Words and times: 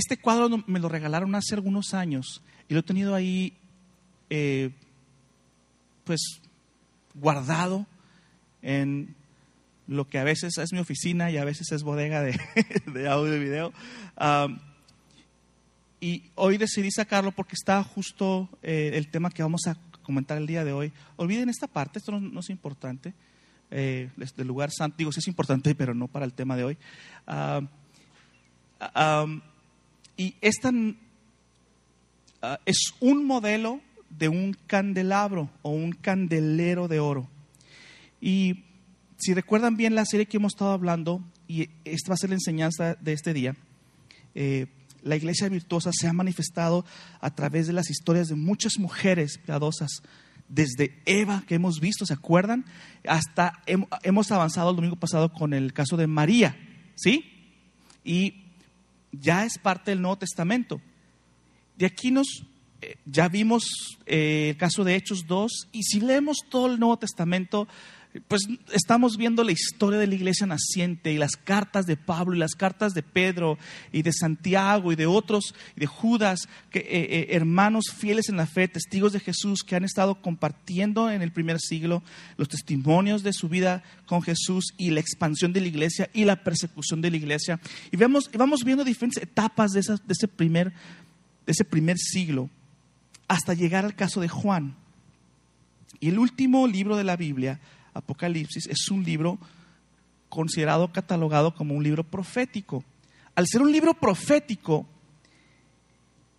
este 0.00 0.16
cuadro 0.16 0.64
me 0.66 0.80
lo 0.80 0.88
regalaron 0.88 1.34
hace 1.34 1.54
algunos 1.54 1.94
años 1.94 2.42
y 2.68 2.74
lo 2.74 2.80
he 2.80 2.82
tenido 2.82 3.14
ahí, 3.14 3.52
eh, 4.30 4.70
pues, 6.04 6.40
guardado 7.14 7.86
en 8.62 9.14
lo 9.86 10.08
que 10.08 10.18
a 10.18 10.24
veces 10.24 10.56
es 10.56 10.72
mi 10.72 10.78
oficina 10.78 11.30
y 11.30 11.36
a 11.36 11.44
veces 11.44 11.70
es 11.72 11.82
bodega 11.82 12.22
de, 12.22 12.38
audio 13.08 13.36
y 13.36 13.38
video. 13.40 13.72
y 16.00 16.24
hoy 16.34 16.56
decidí 16.56 16.90
sacarlo 16.90 17.32
porque 17.32 17.54
está 17.54 17.82
justo 17.84 18.48
eh, 18.62 18.92
el 18.94 19.08
tema 19.08 19.30
que 19.30 19.42
vamos 19.42 19.66
a 19.66 19.76
comentar 20.02 20.38
el 20.38 20.46
día 20.46 20.64
de 20.64 20.72
hoy. 20.72 20.92
Olviden 21.16 21.50
esta 21.50 21.66
parte, 21.66 21.98
esto 21.98 22.18
no, 22.18 22.40
es 22.40 22.50
importante. 22.50 23.12
Eh, 23.72 24.10
del 24.36 24.46
lugar 24.48 24.70
santo, 24.72 24.96
digo, 24.98 25.12
sí 25.12 25.20
es 25.20 25.28
importante, 25.28 25.74
pero 25.74 25.94
no 25.94 26.08
para 26.08 26.24
el 26.24 26.32
tema 26.32 26.56
de 26.56 26.64
hoy. 26.64 26.78
Y 30.20 30.34
esta 30.42 30.70
ah, 32.42 32.60
es 32.66 32.92
un 33.00 33.24
modelo 33.24 33.80
de 34.10 34.28
un 34.28 34.54
candelabro 34.66 35.48
o 35.62 35.70
un 35.70 35.92
candelero 35.92 36.88
de 36.88 37.00
oro. 37.00 37.26
Y 38.20 38.64
si 39.16 39.32
recuerdan 39.32 39.78
bien 39.78 39.94
la 39.94 40.04
serie 40.04 40.26
que 40.26 40.36
hemos 40.36 40.52
estado 40.52 40.72
hablando, 40.72 41.22
y 41.48 41.70
esta 41.86 42.10
va 42.10 42.16
a 42.16 42.18
ser 42.18 42.28
la 42.28 42.36
enseñanza 42.36 42.96
de 43.00 43.14
este 43.14 43.32
día, 43.32 43.56
eh, 44.34 44.66
la 45.02 45.16
iglesia 45.16 45.48
virtuosa 45.48 45.90
se 45.90 46.06
ha 46.06 46.12
manifestado 46.12 46.84
a 47.22 47.34
través 47.34 47.66
de 47.66 47.72
las 47.72 47.88
historias 47.88 48.28
de 48.28 48.34
muchas 48.34 48.78
mujeres 48.78 49.38
piadosas, 49.38 50.02
desde 50.50 51.00
Eva 51.06 51.44
que 51.46 51.54
hemos 51.54 51.80
visto, 51.80 52.04
¿se 52.04 52.12
acuerdan? 52.12 52.66
Hasta 53.08 53.62
hemos 54.02 54.30
avanzado 54.32 54.68
el 54.68 54.76
domingo 54.76 54.96
pasado 54.96 55.32
con 55.32 55.54
el 55.54 55.72
caso 55.72 55.96
de 55.96 56.06
María, 56.06 56.58
¿sí? 56.94 57.24
Y 58.04 58.39
ya 59.12 59.44
es 59.44 59.58
parte 59.58 59.90
del 59.90 60.02
Nuevo 60.02 60.18
Testamento. 60.18 60.80
De 61.76 61.86
aquí 61.86 62.10
nos, 62.10 62.44
eh, 62.82 62.96
ya 63.06 63.28
vimos 63.28 63.64
eh, 64.06 64.50
el 64.50 64.56
caso 64.56 64.84
de 64.84 64.96
Hechos 64.96 65.26
2, 65.26 65.68
y 65.72 65.82
si 65.82 66.00
leemos 66.00 66.38
todo 66.48 66.66
el 66.66 66.78
Nuevo 66.78 66.98
Testamento, 66.98 67.68
pues 68.26 68.42
estamos 68.72 69.16
viendo 69.16 69.44
la 69.44 69.52
historia 69.52 69.98
de 69.98 70.08
la 70.08 70.16
iglesia 70.16 70.44
naciente 70.44 71.12
y 71.12 71.18
las 71.18 71.36
cartas 71.36 71.86
de 71.86 71.96
Pablo 71.96 72.34
y 72.34 72.38
las 72.38 72.56
cartas 72.56 72.92
de 72.92 73.04
Pedro 73.04 73.56
y 73.92 74.02
de 74.02 74.12
Santiago 74.12 74.90
y 74.90 74.96
de 74.96 75.06
otros, 75.06 75.54
y 75.76 75.80
de 75.80 75.86
Judas, 75.86 76.48
que, 76.70 76.80
eh, 76.80 76.86
eh, 76.90 77.26
hermanos 77.30 77.84
fieles 77.96 78.28
en 78.28 78.36
la 78.36 78.46
fe, 78.46 78.66
testigos 78.66 79.12
de 79.12 79.20
Jesús 79.20 79.62
que 79.62 79.76
han 79.76 79.84
estado 79.84 80.20
compartiendo 80.20 81.08
en 81.08 81.22
el 81.22 81.30
primer 81.30 81.60
siglo 81.60 82.02
los 82.36 82.48
testimonios 82.48 83.22
de 83.22 83.32
su 83.32 83.48
vida 83.48 83.84
con 84.06 84.22
Jesús 84.22 84.74
y 84.76 84.90
la 84.90 85.00
expansión 85.00 85.52
de 85.52 85.60
la 85.60 85.68
iglesia 85.68 86.10
y 86.12 86.24
la 86.24 86.42
persecución 86.42 87.00
de 87.00 87.12
la 87.12 87.16
iglesia. 87.16 87.60
Y 87.92 87.96
vemos, 87.96 88.28
vamos 88.36 88.64
viendo 88.64 88.82
diferentes 88.82 89.22
etapas 89.22 89.70
de, 89.70 89.82
de, 89.82 90.12
ese 90.12 90.26
primer, 90.26 90.70
de 91.46 91.52
ese 91.52 91.64
primer 91.64 91.96
siglo 91.96 92.50
hasta 93.28 93.54
llegar 93.54 93.84
al 93.84 93.94
caso 93.94 94.20
de 94.20 94.28
Juan. 94.28 94.74
Y 96.00 96.08
el 96.08 96.18
último 96.18 96.66
libro 96.66 96.96
de 96.96 97.04
la 97.04 97.16
Biblia 97.16 97.60
Apocalipsis 97.94 98.66
es 98.66 98.90
un 98.90 99.04
libro 99.04 99.38
considerado, 100.28 100.92
catalogado 100.92 101.54
como 101.54 101.74
un 101.74 101.82
libro 101.82 102.04
profético. 102.04 102.84
Al 103.34 103.46
ser 103.46 103.62
un 103.62 103.72
libro 103.72 103.94
profético, 103.94 104.86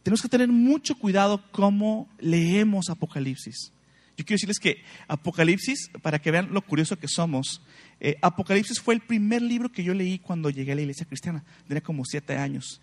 tenemos 0.04 0.22
que 0.22 0.30
tener 0.30 0.48
mucho 0.48 0.96
cuidado 0.96 1.44
cómo 1.52 2.10
leemos 2.20 2.90
Apocalipsis. 2.90 3.72
Yo 4.18 4.26
quiero 4.26 4.36
decirles 4.36 4.60
que 4.60 4.84
Apocalipsis, 5.08 5.90
para 6.02 6.20
que 6.20 6.32
vean 6.32 6.50
lo 6.52 6.62
curioso 6.62 6.98
que 6.98 7.08
somos, 7.08 7.62
eh, 8.00 8.18
Apocalipsis 8.22 8.80
fue 8.80 8.94
el 8.94 9.02
primer 9.02 9.42
libro 9.42 9.72
que 9.72 9.84
yo 9.84 9.94
leí 9.94 10.20
cuando 10.20 10.50
llegué 10.50 10.72
a 10.72 10.76
la 10.76 10.82
iglesia 10.82 11.06
cristiana. 11.06 11.44
Tenía 11.68 11.82
como 11.82 12.04
siete 12.06 12.36
años, 12.36 12.82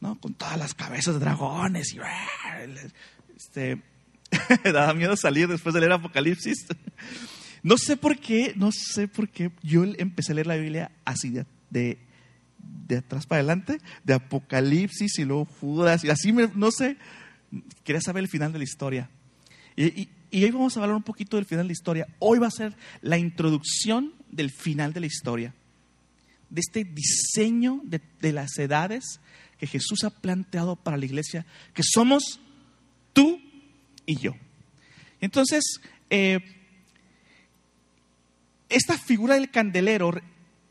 ¿no? 0.00 0.18
Con 0.20 0.34
todas 0.34 0.58
las 0.58 0.74
cabezas 0.74 1.14
de 1.14 1.20
dragones 1.20 1.94
y... 1.94 1.98
Este, 3.36 3.82
daba 4.72 4.94
miedo 4.94 5.16
salir 5.16 5.48
después 5.48 5.74
de 5.74 5.80
leer 5.80 5.92
Apocalipsis. 5.92 6.66
No 7.64 7.78
sé 7.78 7.96
por 7.96 8.18
qué, 8.18 8.52
no 8.56 8.70
sé 8.72 9.08
por 9.08 9.30
qué 9.30 9.50
yo 9.62 9.84
empecé 9.84 10.32
a 10.32 10.34
leer 10.34 10.46
la 10.46 10.56
Biblia 10.56 10.92
así 11.06 11.30
de, 11.30 11.98
de, 12.86 12.96
atrás 12.98 13.26
para 13.26 13.38
adelante, 13.38 13.78
de 14.04 14.12
Apocalipsis 14.12 15.18
y 15.18 15.24
luego 15.24 15.46
Judas, 15.46 16.04
y 16.04 16.10
así, 16.10 16.30
no 16.32 16.70
sé, 16.70 16.98
quería 17.82 18.02
saber 18.02 18.22
el 18.22 18.28
final 18.28 18.52
de 18.52 18.58
la 18.58 18.64
historia. 18.64 19.08
Y, 19.76 20.10
hoy 20.30 20.50
vamos 20.50 20.76
a 20.76 20.82
hablar 20.82 20.94
un 20.94 21.02
poquito 21.02 21.38
del 21.38 21.46
final 21.46 21.64
de 21.64 21.68
la 21.68 21.72
historia. 21.72 22.06
Hoy 22.18 22.38
va 22.38 22.48
a 22.48 22.50
ser 22.50 22.76
la 23.00 23.16
introducción 23.16 24.12
del 24.30 24.50
final 24.50 24.92
de 24.92 25.00
la 25.00 25.06
historia, 25.06 25.54
de 26.50 26.60
este 26.60 26.84
diseño 26.84 27.80
de, 27.84 28.32
las 28.32 28.58
edades 28.58 29.20
que 29.56 29.66
Jesús 29.66 30.04
ha 30.04 30.10
planteado 30.10 30.76
para 30.76 30.98
la 30.98 31.06
iglesia, 31.06 31.46
que 31.72 31.82
somos 31.82 32.40
tú 33.14 33.40
y 34.04 34.18
yo. 34.18 34.34
Entonces, 35.22 35.80
eh, 36.10 36.40
esta 38.74 38.98
figura 38.98 39.34
del 39.34 39.50
candelero 39.50 40.12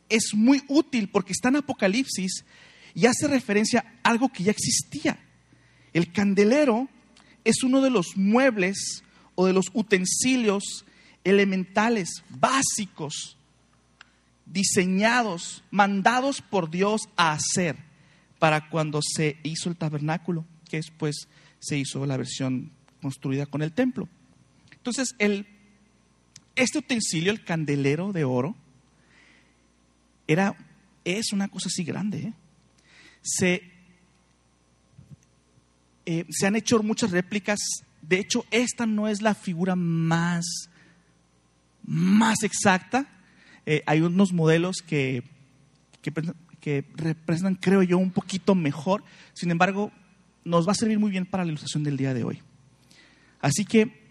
es 0.09 0.33
muy 0.33 0.61
útil 0.67 1.09
porque 1.09 1.31
está 1.31 1.49
en 1.49 1.57
Apocalipsis 1.57 2.45
y 2.93 3.05
hace 3.05 3.27
referencia 3.27 3.85
a 4.03 4.09
algo 4.09 4.29
que 4.29 4.43
ya 4.43 4.51
existía. 4.51 5.17
El 5.93 6.11
candelero 6.11 6.89
es 7.43 7.63
uno 7.63 7.81
de 7.81 7.89
los 7.89 8.17
muebles 8.17 9.03
o 9.35 9.45
de 9.45 9.53
los 9.53 9.67
utensilios 9.73 10.85
elementales, 11.23 12.23
básicos, 12.29 13.37
diseñados, 14.45 15.63
mandados 15.71 16.41
por 16.41 16.69
Dios 16.69 17.09
a 17.15 17.31
hacer 17.31 17.77
para 18.37 18.69
cuando 18.69 18.99
se 19.01 19.37
hizo 19.43 19.69
el 19.69 19.77
tabernáculo, 19.77 20.45
que 20.69 20.77
después 20.77 21.29
se 21.59 21.77
hizo 21.77 22.05
la 22.05 22.17
versión 22.17 22.71
construida 23.01 23.45
con 23.45 23.61
el 23.61 23.71
templo. 23.71 24.09
Entonces, 24.71 25.15
el 25.17 25.47
este 26.55 26.79
utensilio, 26.79 27.31
el 27.31 27.43
candelero 27.43 28.13
de 28.13 28.23
oro, 28.23 28.55
era, 30.27 30.55
es 31.03 31.33
una 31.33 31.47
cosa 31.47 31.67
así 31.67 31.83
grande. 31.83 32.19
¿eh? 32.19 32.33
Se, 33.21 33.63
eh, 36.05 36.25
se 36.29 36.47
han 36.47 36.55
hecho 36.55 36.81
muchas 36.83 37.11
réplicas. 37.11 37.59
De 38.01 38.19
hecho, 38.19 38.45
esta 38.51 38.85
no 38.85 39.07
es 39.07 39.21
la 39.21 39.35
figura 39.35 39.75
más, 39.75 40.45
más 41.83 42.43
exacta. 42.43 43.07
Eh, 43.65 43.83
hay 43.85 44.01
unos 44.01 44.33
modelos 44.33 44.77
que, 44.85 45.23
que, 46.01 46.11
que 46.59 46.85
representan, 46.95 47.55
creo 47.55 47.83
yo, 47.83 47.97
un 47.97 48.11
poquito 48.11 48.55
mejor. 48.55 49.03
Sin 49.33 49.51
embargo, 49.51 49.91
nos 50.43 50.67
va 50.67 50.73
a 50.73 50.75
servir 50.75 50.99
muy 50.99 51.11
bien 51.11 51.25
para 51.25 51.43
la 51.43 51.49
ilustración 51.49 51.83
del 51.83 51.97
día 51.97 52.13
de 52.13 52.23
hoy. 52.23 52.41
Así 53.39 53.65
que 53.65 54.02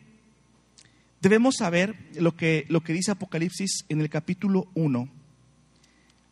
debemos 1.22 1.54
saber 1.56 1.96
lo 2.16 2.36
que, 2.36 2.66
lo 2.68 2.82
que 2.82 2.92
dice 2.92 3.12
Apocalipsis 3.12 3.84
en 3.88 4.00
el 4.00 4.10
capítulo 4.10 4.66
1, 4.74 5.08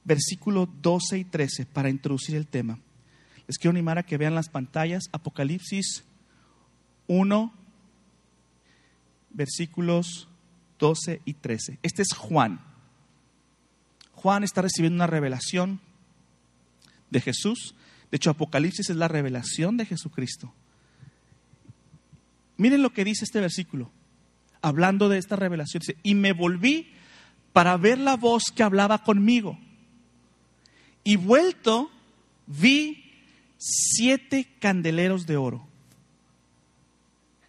versículo 0.04 0.68
12 0.82 1.18
y 1.18 1.24
13, 1.24 1.66
para 1.66 1.88
introducir 1.88 2.34
el 2.34 2.48
tema. 2.48 2.80
Les 3.46 3.56
quiero 3.56 3.70
animar 3.70 3.98
a 3.98 4.02
que 4.02 4.18
vean 4.18 4.34
las 4.34 4.48
pantallas, 4.48 5.04
Apocalipsis 5.12 6.04
1, 7.06 7.54
versículos 9.30 10.28
12 10.80 11.22
y 11.24 11.34
13. 11.34 11.78
Este 11.82 12.02
es 12.02 12.12
Juan. 12.12 12.60
Juan 14.14 14.42
está 14.42 14.60
recibiendo 14.60 14.96
una 14.96 15.06
revelación 15.06 15.80
de 17.10 17.20
Jesús. 17.20 17.76
De 18.10 18.16
hecho, 18.16 18.30
Apocalipsis 18.30 18.90
es 18.90 18.96
la 18.96 19.06
revelación 19.06 19.76
de 19.76 19.86
Jesucristo. 19.86 20.52
Miren 22.56 22.82
lo 22.82 22.92
que 22.92 23.04
dice 23.04 23.24
este 23.24 23.40
versículo 23.40 23.92
hablando 24.62 25.08
de 25.08 25.18
esta 25.18 25.36
revelación, 25.36 25.80
dice, 25.80 25.96
y 26.02 26.14
me 26.14 26.32
volví 26.32 26.92
para 27.52 27.76
ver 27.76 27.98
la 27.98 28.16
voz 28.16 28.44
que 28.54 28.62
hablaba 28.62 29.02
conmigo. 29.02 29.58
Y 31.04 31.16
vuelto, 31.16 31.90
vi 32.46 33.04
siete 33.58 34.48
candeleros 34.60 35.26
de 35.26 35.36
oro. 35.36 35.66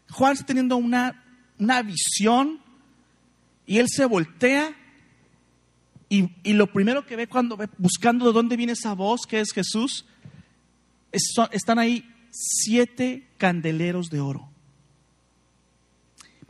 Juan 0.10 0.34
está 0.34 0.46
teniendo 0.46 0.78
una, 0.78 1.24
una 1.58 1.82
visión 1.82 2.60
y 3.66 3.78
él 3.78 3.88
se 3.90 4.06
voltea 4.06 4.76
y, 6.10 6.52
lo 6.52 6.68
primero 6.68 7.06
que 7.06 7.16
ve 7.16 7.28
cuando 7.28 7.56
ve, 7.56 7.70
buscando 7.78 8.26
de 8.26 8.34
dónde 8.34 8.58
viene 8.58 8.74
esa 8.74 8.94
voz, 8.94 9.22
que 9.26 9.40
es 9.40 9.54
Jesús, 9.54 10.06
están 11.54 11.80
ahí 11.80 12.04
siete 12.32 13.30
candeleros 13.38 14.10
de 14.10 14.20
oro. 14.20 14.51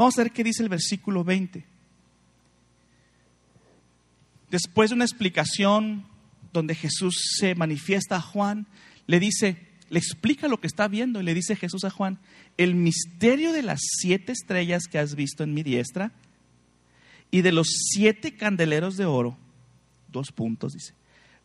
Vamos 0.02 0.18
a 0.18 0.24
ver 0.24 0.32
qué 0.32 0.44
dice 0.44 0.64
el 0.64 0.70
versículo 0.70 1.24
20. 1.24 1.64
Después 4.50 4.90
de 4.90 4.96
una 4.96 5.06
explicación 5.06 6.08
donde 6.52 6.74
Jesús 6.74 7.36
se 7.38 7.54
manifiesta 7.54 8.16
a 8.16 8.20
Juan, 8.20 8.66
le 9.06 9.20
dice, 9.20 9.68
le 9.92 10.00
explica 10.00 10.48
lo 10.48 10.60
que 10.60 10.66
está 10.66 10.88
viendo 10.88 11.22
y 11.22 11.24
le 11.24 11.36
dice 11.36 11.56
Jesús 11.56 11.84
a 11.84 11.92
Juan, 11.92 12.18
el 12.58 12.74
misterio 12.74 13.54
de 13.54 13.62
las 13.62 13.80
siete 13.80 14.32
estrellas 14.32 14.88
que 14.90 14.98
has 14.98 15.14
visto 15.14 15.44
en 15.44 15.54
mi 15.54 15.62
diestra 15.62 16.12
y 17.30 17.44
de 17.44 17.52
los 17.52 17.68
siete 17.94 18.36
candeleros 18.36 18.98
de 18.98 19.06
oro, 19.06 19.38
dos 20.12 20.32
puntos 20.32 20.74
dice, 20.74 20.96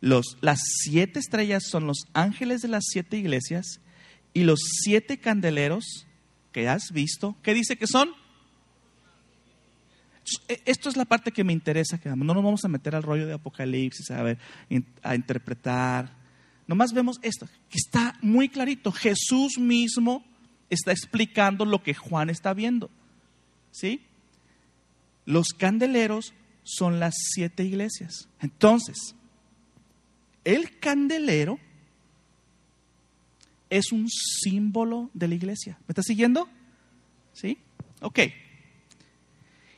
Los, 0.00 0.38
las 0.40 0.60
siete 0.82 1.18
estrellas 1.18 1.64
son 1.68 1.86
los 1.86 2.06
ángeles 2.14 2.62
de 2.62 2.68
las 2.68 2.84
siete 2.88 3.18
iglesias 3.18 3.82
y 4.32 4.44
los 4.44 4.60
siete 4.82 5.18
candeleros 5.18 6.06
que 6.52 6.70
has 6.70 6.90
visto, 6.90 7.36
¿qué 7.42 7.52
dice 7.52 7.76
que 7.76 7.86
son? 7.86 8.08
E, 10.48 10.62
esto 10.64 10.88
es 10.88 10.96
la 10.96 11.04
parte 11.04 11.32
que 11.32 11.44
me 11.44 11.52
interesa, 11.52 11.98
que 11.98 12.08
no 12.08 12.16
nos 12.16 12.36
vamos 12.36 12.64
a 12.64 12.68
meter 12.68 12.94
al 12.94 13.02
rollo 13.02 13.26
de 13.26 13.34
Apocalipsis, 13.34 14.10
a, 14.10 14.22
ver, 14.22 14.38
a 15.02 15.14
interpretar. 15.14 16.12
Nomás 16.66 16.92
vemos 16.92 17.18
esto, 17.22 17.46
que 17.68 17.78
está 17.78 18.16
muy 18.22 18.48
clarito. 18.48 18.92
Jesús 18.92 19.58
mismo 19.58 20.24
está 20.68 20.92
explicando 20.92 21.64
lo 21.64 21.82
que 21.82 21.94
Juan 21.94 22.30
está 22.30 22.54
viendo. 22.54 22.90
¿Sí? 23.70 24.00
Los 25.24 25.48
candeleros 25.48 26.34
son 26.62 26.98
las 26.98 27.14
siete 27.16 27.64
iglesias. 27.64 28.28
Entonces, 28.40 29.14
el 30.44 30.78
candelero 30.78 31.58
es 33.70 33.92
un 33.92 34.08
símbolo 34.08 35.10
de 35.14 35.28
la 35.28 35.34
iglesia. 35.34 35.78
¿Me 35.86 35.92
está 35.92 36.02
siguiendo? 36.02 36.48
¿Sí? 37.32 37.58
Ok. 38.00 38.20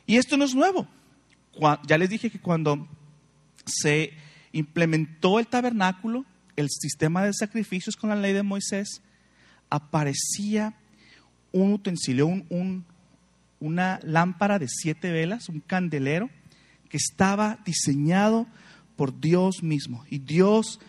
Y 0.09 0.17
esto 0.17 0.37
no 0.37 0.45
es 0.45 0.55
nuevo. 0.55 0.87
Ya 1.85 1.99
les 1.99 2.09
dije 2.09 2.31
que 2.31 2.39
cuando 2.39 2.87
se 3.63 4.11
implementó 4.51 5.37
el 5.37 5.45
tabernáculo, 5.45 6.25
el 6.55 6.67
sistema 6.71 7.23
de 7.23 7.31
sacrificios 7.31 7.95
con 7.95 8.09
la 8.09 8.15
ley 8.15 8.33
de 8.33 8.41
Moisés, 8.41 9.03
aparecía 9.69 10.73
un 11.51 11.73
utensilio, 11.73 12.25
un, 12.25 12.85
una 13.59 13.99
lámpara 14.01 14.57
de 14.57 14.67
siete 14.67 15.11
velas, 15.11 15.47
un 15.47 15.59
candelero, 15.59 16.31
que 16.89 16.97
estaba 16.97 17.59
diseñado 17.63 18.47
por 18.95 19.19
Dios 19.19 19.61
mismo. 19.61 20.05
Y 20.09 20.17
Dios 20.17 20.79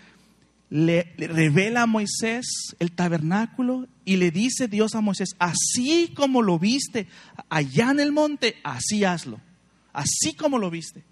le, 0.71 1.13
revela 1.19 1.83
a 1.83 1.87
Moisés 1.87 2.47
el 2.79 2.93
tabernáculo 2.93 3.89
y 4.05 4.17
le 4.17 4.31
dice 4.31 4.69
Dios 4.69 4.95
a 4.95 5.01
Moisés, 5.01 5.35
así 5.39 6.13
como 6.15 6.43
lo 6.43 6.59
viste 6.59 7.09
allá 7.49 7.91
en 7.91 8.01
el 8.01 8.13
monte, 8.13 8.57
así 8.65 9.05
hazlo. 9.05 9.41
Así 9.93 10.35
como 10.35 10.59
lo 10.59 10.71
viste. 10.71 11.03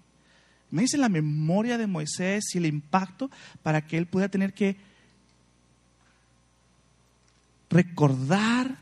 Me 0.71 0.83
dice 0.83 0.97
la 0.97 1.09
memoria 1.09 1.77
de 1.77 1.87
Moisés 1.87 2.55
y 2.55 2.57
el 2.59 2.65
impacto 2.65 3.29
para 3.61 3.85
que 3.85 3.97
él 3.97 4.05
pueda 4.05 4.29
tener 4.29 4.53
que 4.53 4.77
recordar 7.69 8.77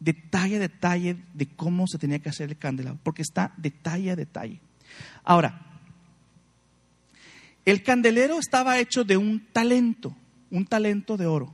detalle 0.00 0.56
a 0.56 0.60
detalle 0.60 1.16
de 1.34 1.46
cómo 1.46 1.86
se 1.86 1.98
tenía 1.98 2.20
que 2.20 2.28
hacer 2.28 2.48
el 2.48 2.56
candelabro, 2.56 3.00
porque 3.02 3.22
está 3.22 3.52
detalle 3.56 4.12
a 4.12 4.16
detalle. 4.16 4.60
Ahora, 5.24 5.67
el 7.70 7.82
candelero 7.82 8.38
estaba 8.38 8.78
hecho 8.78 9.04
de 9.04 9.16
un 9.16 9.46
talento, 9.52 10.16
un 10.50 10.64
talento 10.64 11.16
de 11.16 11.26
oro. 11.26 11.52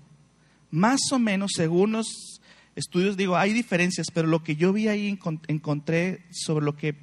Más 0.71 1.01
o 1.13 1.19
menos, 1.19 1.53
según 1.55 1.93
los 1.93 2.41
estudios, 2.77 3.17
digo, 3.17 3.37
hay 3.37 3.53
diferencias, 3.53 4.09
pero 4.13 4.29
lo 4.29 4.43
que 4.43 4.57
yo 4.57 4.73
vi 4.73 4.89
ahí 4.89 5.19
encontré 5.49 6.25
sobre 6.31 6.65
lo 6.65 6.77
que 6.77 6.97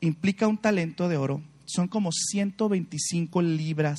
implica 0.00 0.48
un 0.48 0.58
talento 0.58 1.08
de 1.08 1.16
oro 1.16 1.42
son 1.64 1.88
como 1.88 2.10
125 2.12 3.42
libras, 3.42 3.98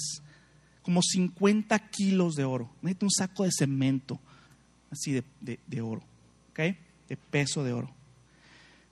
como 0.81 1.01
50 1.01 1.79
kilos 1.89 2.35
de 2.35 2.45
oro. 2.45 2.69
Necesita 2.81 3.05
un 3.05 3.11
saco 3.11 3.43
de 3.43 3.51
cemento, 3.51 4.19
así 4.91 5.11
de, 5.11 5.23
de 5.41 5.81
oro. 5.81 6.03
De 6.55 7.17
peso 7.29 7.63
de 7.63 7.73
oro. 7.73 7.89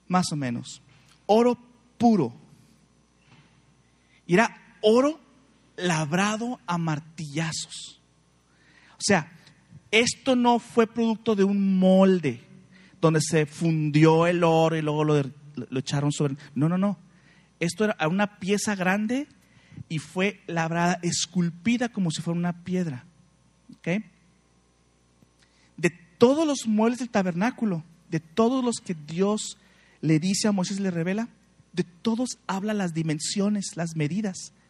Más 0.08 0.32
o 0.32 0.36
menos. 0.36 0.82
Oro 1.26 1.56
puro. 1.96 2.34
Y 4.26 4.34
era 4.34 4.76
oro 4.82 5.21
labrado 5.82 6.60
a 6.66 6.78
martillazos. 6.78 8.00
O 8.92 9.00
sea, 9.00 9.32
esto 9.90 10.36
no 10.36 10.58
fue 10.58 10.86
producto 10.86 11.34
de 11.34 11.44
un 11.44 11.78
molde 11.78 12.40
donde 13.00 13.20
se 13.20 13.46
fundió 13.46 14.26
el 14.26 14.44
oro 14.44 14.76
y 14.76 14.82
luego 14.82 15.04
lo, 15.04 15.22
echaron 15.78 16.12
sobre. 16.12 16.36
No, 16.54 16.68
no, 16.68 16.78
no. 16.78 16.98
Esto 17.60 17.84
era 17.84 17.96
una 18.08 18.38
pieza 18.38 18.74
grande 18.74 19.26
y 19.88 19.98
fue 19.98 20.40
labrada, 20.46 20.98
esculpida 21.02 21.90
como 21.90 22.10
si 22.10 22.22
fuera 22.22 22.38
una 22.38 22.64
piedra. 22.64 23.04
¿Okay? 23.78 24.04
todos 26.22 26.46
los 26.46 26.68
muebles 26.68 27.00
del 27.00 27.10
tabernáculo, 27.10 27.82
de 28.08 28.20
todos 28.20 28.64
los 28.64 28.76
que 28.76 28.94
Dios 28.94 29.58
le 30.00 30.20
dice 30.20 30.46
a 30.46 30.52
Moisés, 30.52 30.78
le 30.78 30.92
revela, 30.92 31.28
de 31.72 31.82
todos 31.82 32.38
habla 32.46 32.74
las 32.74 32.94
dimensiones, 32.94 33.72
las 33.74 33.96
medidas, 33.96 34.36
de 34.36 34.61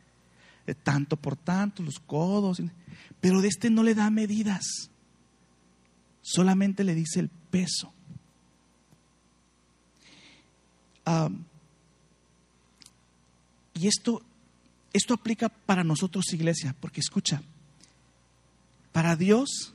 tanto 0.85 1.17
por 1.17 1.37
tanto, 1.37 1.83
los 1.83 1.99
codos, 1.99 2.63
pero 3.21 3.41
de 3.41 3.49
este 3.49 3.71
no 3.71 3.83
le 3.83 3.95
da 3.95 4.11
medidas, 4.11 4.91
solamente 6.23 6.85
le 6.85 6.95
dice 6.95 7.21
el 7.21 7.29
peso. 7.29 7.93
y 13.75 13.89
esto, 13.89 14.23
esto 14.93 15.15
aplica 15.15 15.49
para 15.49 15.83
nosotros, 15.83 16.33
iglesia, 16.33 16.77
porque 16.79 17.01
escucha, 17.01 17.43
para 18.93 19.17
Dios 19.17 19.75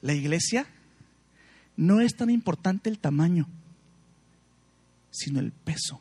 la 0.00 0.14
iglesia 0.14 0.66
no 1.76 2.00
es 2.00 2.16
tan 2.16 2.30
importante 2.30 2.90
el 2.90 2.98
tamaño, 2.98 3.46
sino 5.10 5.40
el 5.40 5.52
peso, 5.52 6.00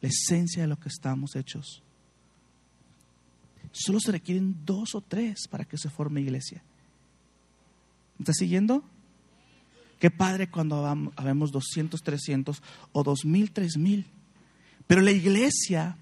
la 0.00 0.08
esencia 0.08 0.62
de 0.62 0.68
lo 0.68 0.78
que 0.78 0.88
estamos 0.88 1.36
hechos. 1.36 1.82
Solo 3.72 4.00
se 4.00 4.12
requieren 4.12 4.56
dos 4.64 4.94
o 4.94 5.00
tres 5.00 5.46
para 5.48 5.64
que 5.64 5.78
se 5.78 5.90
forme 5.90 6.20
iglesia. 6.20 6.62
¿Me 8.18 8.24
¿Estás 8.24 8.36
siguiendo? 8.36 8.84
Qué 9.98 10.10
padre 10.10 10.48
cuando 10.48 10.86
habemos 11.16 11.52
200, 11.52 12.02
300 12.02 12.62
o 12.92 13.02
2000, 13.02 13.52
3000. 13.52 14.06
Pero 14.86 15.02
la 15.02 15.12
iglesia, 15.12 15.96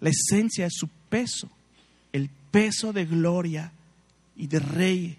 la 0.00 0.10
esencia 0.10 0.66
es 0.66 0.74
su 0.76 0.88
peso, 1.08 1.50
el 2.12 2.28
peso 2.50 2.92
de 2.92 3.06
gloria 3.06 3.72
y 4.36 4.46
de 4.46 4.58
rey, 4.60 5.18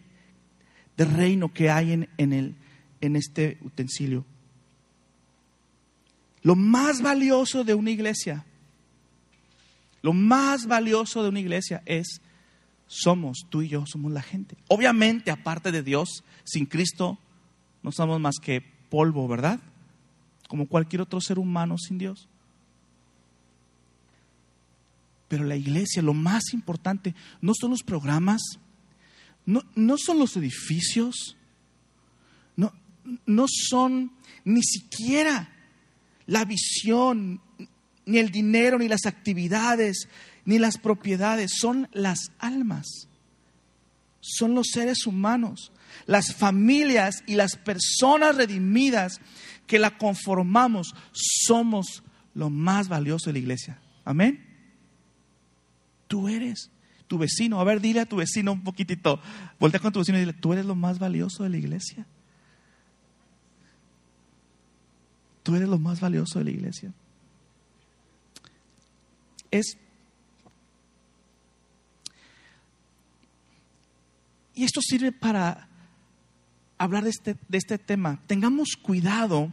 de 0.96 1.06
reino 1.06 1.52
que 1.52 1.70
hay 1.70 1.92
en, 1.92 2.10
en, 2.18 2.34
el, 2.34 2.56
en 3.02 3.16
este 3.16 3.58
utensilio. 3.62 4.24
Lo 6.44 6.56
más 6.56 7.02
valioso 7.02 7.64
de 7.64 7.74
una 7.74 7.92
iglesia, 7.92 8.46
lo 10.08 10.14
más 10.14 10.68
valioso 10.68 11.22
de 11.22 11.28
una 11.28 11.42
iglesia 11.42 11.84
es, 11.86 12.22
somos 12.88 13.40
tú 13.50 13.62
y 13.62 13.68
yo, 13.68 13.84
somos 13.86 14.10
la 14.14 14.22
gente. 14.22 14.56
Obviamente, 14.70 15.32
aparte 15.32 15.70
de 15.70 15.84
Dios, 15.84 16.24
sin 16.46 16.66
Cristo, 16.66 17.20
no 17.84 17.92
somos 17.92 18.18
más 18.22 18.36
que 18.42 18.62
polvo, 18.62 19.28
¿verdad? 19.28 19.60
Como 20.48 20.70
cualquier 20.70 21.02
otro 21.02 21.20
ser 21.20 21.40
humano 21.40 21.78
sin 21.78 21.98
Dios. 21.98 22.30
Pero 25.28 25.44
la 25.44 25.58
iglesia, 25.58 26.02
lo 26.02 26.14
más 26.14 26.54
importante, 26.54 27.14
no 27.42 27.52
son 27.54 27.72
los 27.72 27.84
programas, 27.84 28.42
no, 29.46 29.98
son 29.98 30.20
los 30.20 30.38
edificios, 30.38 31.36
no, 32.56 32.72
no 33.26 33.46
son 33.50 34.14
ni 34.46 34.64
siquiera 34.64 35.50
la 36.28 36.46
visión, 36.46 37.42
ni 38.08 38.18
el 38.18 38.32
dinero, 38.32 38.80
ni 38.80 38.88
las 38.88 39.06
actividades, 39.06 40.08
ni 40.46 40.58
las 40.58 40.78
propiedades, 40.78 41.52
son 41.60 41.90
las 41.92 42.32
almas, 42.40 43.08
son 44.22 44.56
los 44.56 44.68
seres 44.72 45.06
humanos, 45.06 45.72
las 46.06 46.34
familias 46.34 47.24
y 47.28 47.36
las 47.36 47.58
personas 47.58 48.36
redimidas 48.36 49.20
que 49.68 49.78
la 49.78 49.98
conformamos, 49.98 50.96
somos 51.12 52.04
lo 52.34 52.50
más 52.50 52.88
valioso 52.88 53.30
de 53.30 53.34
la 53.34 53.40
iglesia. 53.40 53.82
Amén. 54.06 54.46
Tú 56.08 56.30
eres 56.30 56.72
tu 57.08 57.18
vecino. 57.18 57.60
A 57.60 57.66
ver, 57.66 57.82
dile 57.82 58.00
a 58.00 58.06
tu 58.06 58.16
vecino 58.16 58.54
un 58.54 58.64
poquitito. 58.64 59.20
Voltea 59.60 59.82
con 59.82 59.92
tu 59.92 60.00
vecino 60.00 60.18
y 60.18 60.22
dile, 60.22 60.34
tú 60.34 60.54
eres 60.54 60.66
lo 60.66 60.76
más 60.76 60.98
valioso 60.98 61.44
de 61.44 61.50
la 61.50 61.58
iglesia. 61.58 62.06
Tú 65.44 65.56
eres 65.56 65.68
lo 65.68 65.78
más 65.78 66.00
valioso 66.00 66.40
de 66.40 66.46
la 66.46 66.52
iglesia. 66.52 66.94
Es. 69.52 69.78
Y 74.56 74.64
esto 74.64 74.82
sirve 74.82 75.12
para 75.12 75.68
hablar 76.78 77.04
de 77.04 77.10
este, 77.12 77.36
de 77.48 77.58
este 77.58 77.78
tema. 77.78 78.20
Tengamos 78.28 78.76
cuidado 78.82 79.52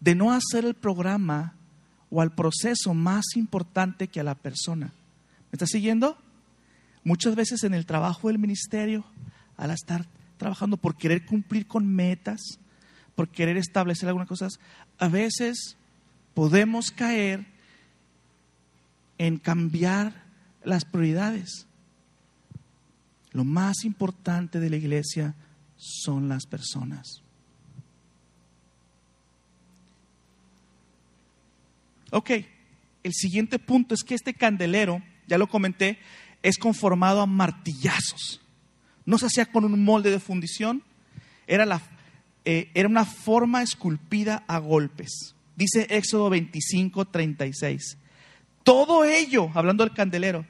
de 0.00 0.14
no 0.14 0.32
hacer 0.32 0.64
el 0.64 0.74
programa 0.74 1.54
o 2.10 2.20
al 2.20 2.34
proceso 2.34 2.94
más 2.94 3.24
importante 3.36 4.08
que 4.08 4.20
a 4.20 4.24
la 4.24 4.34
persona. 4.34 4.86
¿Me 4.86 5.56
estás 5.56 5.70
siguiendo? 5.70 6.18
Muchas 7.04 7.34
veces 7.34 7.62
en 7.64 7.74
el 7.74 7.86
trabajo 7.86 8.28
del 8.28 8.38
ministerio, 8.38 9.04
al 9.56 9.70
estar 9.70 10.06
trabajando 10.38 10.76
por 10.76 10.96
querer 10.96 11.24
cumplir 11.24 11.66
con 11.66 11.86
metas, 11.86 12.40
por 13.14 13.28
querer 13.28 13.56
establecer 13.56 14.08
algunas 14.08 14.28
cosas, 14.28 14.58
a 14.98 15.08
veces 15.08 15.76
podemos 16.34 16.90
caer 16.90 17.46
en 19.18 19.38
cambiar 19.38 20.24
las 20.64 20.84
prioridades. 20.84 21.66
Lo 23.32 23.44
más 23.44 23.84
importante 23.84 24.60
de 24.60 24.70
la 24.70 24.76
iglesia 24.76 25.34
son 25.76 26.28
las 26.28 26.46
personas. 26.46 27.22
Ok, 32.10 32.30
el 33.02 33.12
siguiente 33.12 33.58
punto 33.58 33.94
es 33.94 34.02
que 34.02 34.14
este 34.14 34.34
candelero, 34.34 35.02
ya 35.26 35.38
lo 35.38 35.48
comenté, 35.48 35.98
es 36.42 36.56
conformado 36.58 37.20
a 37.20 37.26
martillazos. 37.26 38.40
No 39.04 39.18
se 39.18 39.26
hacía 39.26 39.46
con 39.46 39.64
un 39.64 39.84
molde 39.84 40.10
de 40.10 40.20
fundición, 40.20 40.82
era, 41.46 41.66
la, 41.66 41.82
eh, 42.44 42.70
era 42.74 42.88
una 42.88 43.04
forma 43.04 43.62
esculpida 43.62 44.44
a 44.48 44.58
golpes. 44.58 45.34
Dice 45.56 45.86
Éxodo 45.90 46.30
25, 46.30 47.06
36. 47.06 47.98
Todo 48.66 49.04
ello, 49.04 49.48
hablando 49.54 49.84
del 49.84 49.94
candelero, 49.94 50.44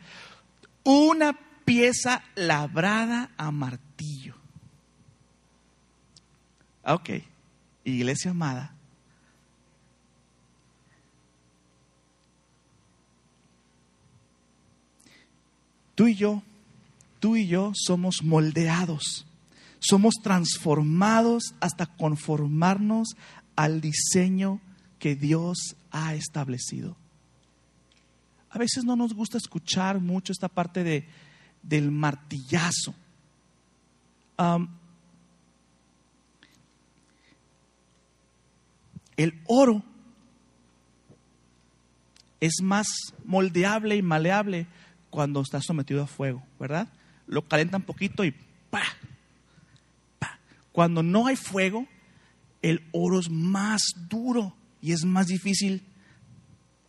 una 0.84 1.38
pieza 1.66 2.22
labrada 2.34 3.30
a 3.36 3.50
martillo. 3.50 4.34
Ah, 6.82 6.94
ok, 6.94 7.10
iglesia 7.84 8.30
amada. 8.30 8.74
Tú 15.94 16.06
y 16.06 16.14
yo, 16.14 16.42
tú 17.20 17.36
y 17.36 17.46
yo 17.46 17.72
somos 17.74 18.22
moldeados, 18.22 19.26
somos 19.78 20.14
transformados 20.22 21.54
hasta 21.60 21.84
conformarnos 21.84 23.08
al 23.56 23.82
diseño 23.82 24.62
que 24.98 25.16
Dios 25.16 25.76
ha 25.90 26.14
establecido 26.14 26.96
a 28.56 28.58
veces 28.58 28.84
no 28.84 28.96
nos 28.96 29.12
gusta 29.12 29.36
escuchar 29.36 30.00
mucho 30.00 30.32
esta 30.32 30.48
parte 30.48 30.82
de, 30.82 31.06
del 31.62 31.90
martillazo. 31.90 32.94
el 39.18 39.42
oro 39.46 39.82
es 42.40 42.62
más 42.62 42.86
moldeable 43.24 43.96
y 43.96 44.02
maleable 44.02 44.66
cuando 45.10 45.42
está 45.42 45.60
sometido 45.60 46.02
a 46.02 46.06
fuego, 46.06 46.42
¿verdad? 46.58 46.88
Lo 47.26 47.42
calienta 47.46 47.76
un 47.76 47.82
poquito 47.82 48.24
y 48.24 48.34
¡pa! 48.70 48.82
¡pa! 50.18 50.38
Cuando 50.72 51.02
no 51.02 51.26
hay 51.26 51.36
fuego, 51.36 51.86
el 52.62 52.82
oro 52.92 53.20
es 53.20 53.28
más 53.28 53.82
duro 54.08 54.54
y 54.80 54.92
es 54.92 55.04
más 55.04 55.26
difícil 55.26 55.82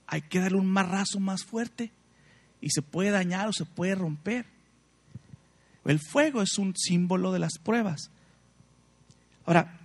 hay 0.07 0.21
que 0.21 0.39
darle 0.39 0.57
un 0.57 0.71
marrazo 0.71 1.19
más 1.19 1.43
fuerte 1.43 1.91
y 2.61 2.69
se 2.69 2.81
puede 2.81 3.11
dañar 3.11 3.49
o 3.49 3.53
se 3.53 3.65
puede 3.65 3.93
romper. 3.93 4.45
El 5.85 5.99
fuego 5.99 6.41
es 6.41 6.57
un 6.57 6.75
símbolo 6.75 7.31
de 7.31 7.39
las 7.39 7.57
pruebas. 7.59 8.09
Ahora, 9.45 9.79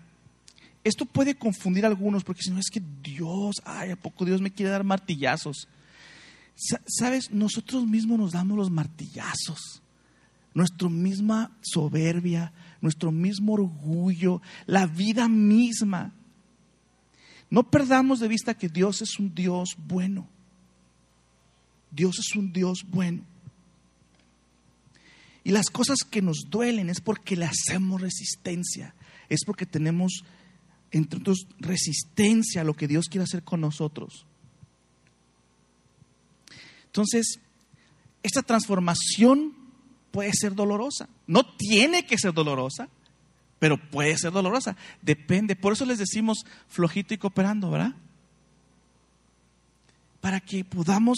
esto 0.84 1.04
puede 1.04 1.34
confundir 1.34 1.84
a 1.84 1.88
algunos 1.88 2.24
porque 2.24 2.42
si 2.42 2.50
no 2.50 2.58
es 2.58 2.70
que 2.70 2.82
Dios, 3.02 3.56
ay, 3.64 3.90
¿a 3.90 3.96
poco 3.96 4.24
Dios 4.24 4.40
me 4.40 4.52
quiere 4.52 4.70
dar 4.70 4.84
martillazos? 4.84 5.68
Sabes, 6.86 7.30
nosotros 7.30 7.86
mismos 7.86 8.18
nos 8.18 8.32
damos 8.32 8.56
los 8.56 8.70
martillazos. 8.70 9.82
Nuestra 10.54 10.88
misma 10.88 11.56
soberbia, 11.62 12.52
nuestro 12.80 13.10
mismo 13.10 13.54
orgullo, 13.54 14.42
la 14.66 14.86
vida 14.86 15.28
misma 15.28 16.12
no 17.52 17.64
perdamos 17.64 18.18
de 18.18 18.28
vista 18.28 18.54
que 18.54 18.70
Dios 18.70 19.02
es 19.02 19.18
un 19.18 19.34
Dios 19.34 19.76
bueno. 19.76 20.26
Dios 21.90 22.18
es 22.18 22.34
un 22.34 22.50
Dios 22.50 22.78
bueno. 22.88 23.26
Y 25.44 25.50
las 25.50 25.68
cosas 25.68 25.98
que 25.98 26.22
nos 26.22 26.46
duelen 26.48 26.88
es 26.88 27.02
porque 27.02 27.36
le 27.36 27.44
hacemos 27.44 28.00
resistencia. 28.00 28.94
Es 29.28 29.44
porque 29.44 29.66
tenemos, 29.66 30.24
entre 30.92 31.20
otros, 31.20 31.46
resistencia 31.58 32.62
a 32.62 32.64
lo 32.64 32.72
que 32.72 32.88
Dios 32.88 33.08
quiere 33.10 33.24
hacer 33.24 33.42
con 33.42 33.60
nosotros. 33.60 34.24
Entonces, 36.86 37.38
esta 38.22 38.40
transformación 38.40 39.54
puede 40.10 40.32
ser 40.32 40.54
dolorosa. 40.54 41.06
No 41.26 41.44
tiene 41.44 42.06
que 42.06 42.16
ser 42.16 42.32
dolorosa, 42.32 42.88
pero 43.62 43.76
puede 43.76 44.18
ser 44.18 44.32
dolorosa. 44.32 44.74
Depende. 45.02 45.54
Por 45.54 45.74
eso 45.74 45.86
les 45.86 45.98
decimos 45.98 46.44
flojito 46.66 47.14
y 47.14 47.16
cooperando, 47.16 47.70
¿verdad? 47.70 47.94
Para 50.20 50.40
que 50.40 50.64
podamos, 50.64 51.16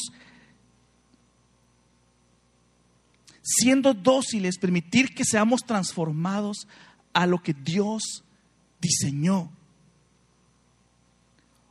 siendo 3.40 3.94
dóciles, 3.94 4.58
permitir 4.58 5.14
que 5.14 5.24
seamos 5.24 5.62
transformados 5.62 6.68
a 7.14 7.26
lo 7.26 7.42
que 7.42 7.54
Dios 7.54 8.24
diseñó. 8.78 9.50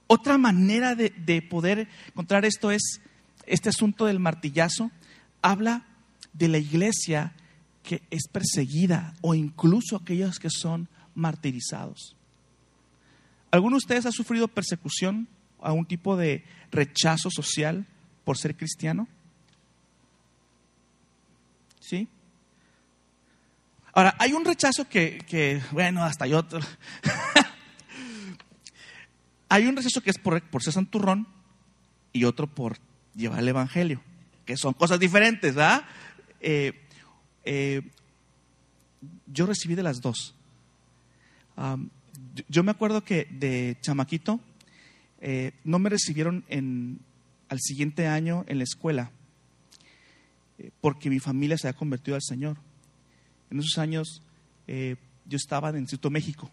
Otra 0.08 0.40
manera 0.40 0.96
de, 0.96 1.12
de 1.12 1.44
poder 1.44 1.88
encontrar 2.08 2.46
esto 2.46 2.72
es 2.72 3.00
este 3.46 3.70
asunto 3.70 4.08
del 4.08 4.18
martillazo. 4.18 4.90
Habla 5.44 5.86
de 6.34 6.48
la 6.48 6.58
iglesia 6.58 7.36
que 7.84 8.02
es 8.10 8.28
perseguida 8.32 9.14
o 9.22 9.36
incluso 9.36 9.98
aquellos 9.98 10.40
que 10.40 10.50
son 10.50 10.88
martirizados. 11.14 12.16
¿Alguno 13.52 13.76
de 13.76 13.80
ustedes 13.80 14.06
ha 14.06 14.12
sufrido 14.12 14.48
persecución, 14.48 15.28
algún 15.62 15.86
tipo 15.86 16.18
de 16.18 16.44
rechazo 16.72 17.30
social 17.30 17.86
por 18.24 18.38
ser 18.38 18.56
cristiano? 18.56 19.08
¿Sí? 21.80 22.08
Ahora, 23.94 24.16
hay 24.18 24.34
un 24.34 24.44
rechazo 24.44 24.88
que, 24.90 25.62
bueno, 25.72 26.04
hasta 26.04 26.26
otro. 26.36 26.60
hay 29.50 29.68
un 29.68 29.76
rechazo 29.76 30.02
que 30.02 30.10
es 30.10 30.18
por, 30.18 30.42
por 30.50 30.64
ser 30.64 30.74
santurrón 30.74 31.28
y 32.12 32.24
otro 32.24 32.48
por 32.48 32.78
llevar 33.14 33.40
el 33.40 33.50
evangelio, 33.50 34.02
que 34.46 34.58
son 34.58 34.74
cosas 34.74 35.00
diferentes, 35.00 35.54
¿verdad? 35.54 35.86
Eh, 36.40 36.88
eh, 37.44 37.82
yo 39.28 39.46
recibí 39.46 39.76
de 39.76 39.84
las 39.84 40.02
dos. 40.02 40.34
yo 42.48 42.64
me 42.64 42.72
acuerdo 42.72 43.04
que 43.04 43.28
de 43.32 43.78
chamaquito 43.82 44.40
eh, 45.22 45.54
no 45.64 45.80
me 45.80 45.90
recibieron 45.90 46.44
al 47.50 47.60
siguiente 47.60 48.08
año 48.08 48.44
en 48.48 48.58
la 48.58 48.64
escuela 48.64 49.12
eh, 50.58 50.72
porque 50.82 51.10
mi 51.10 51.20
familia 51.20 51.58
se 51.58 51.68
había 51.68 51.78
convertido 51.78 52.16
al 52.16 52.24
Señor. 52.24 52.58
En 53.50 53.60
esos 53.60 53.78
años 53.78 54.22
yo 54.66 55.38
estaba 55.38 55.70
en 55.70 55.76
el 55.76 55.82
Instituto 55.82 56.10
México. 56.10 56.50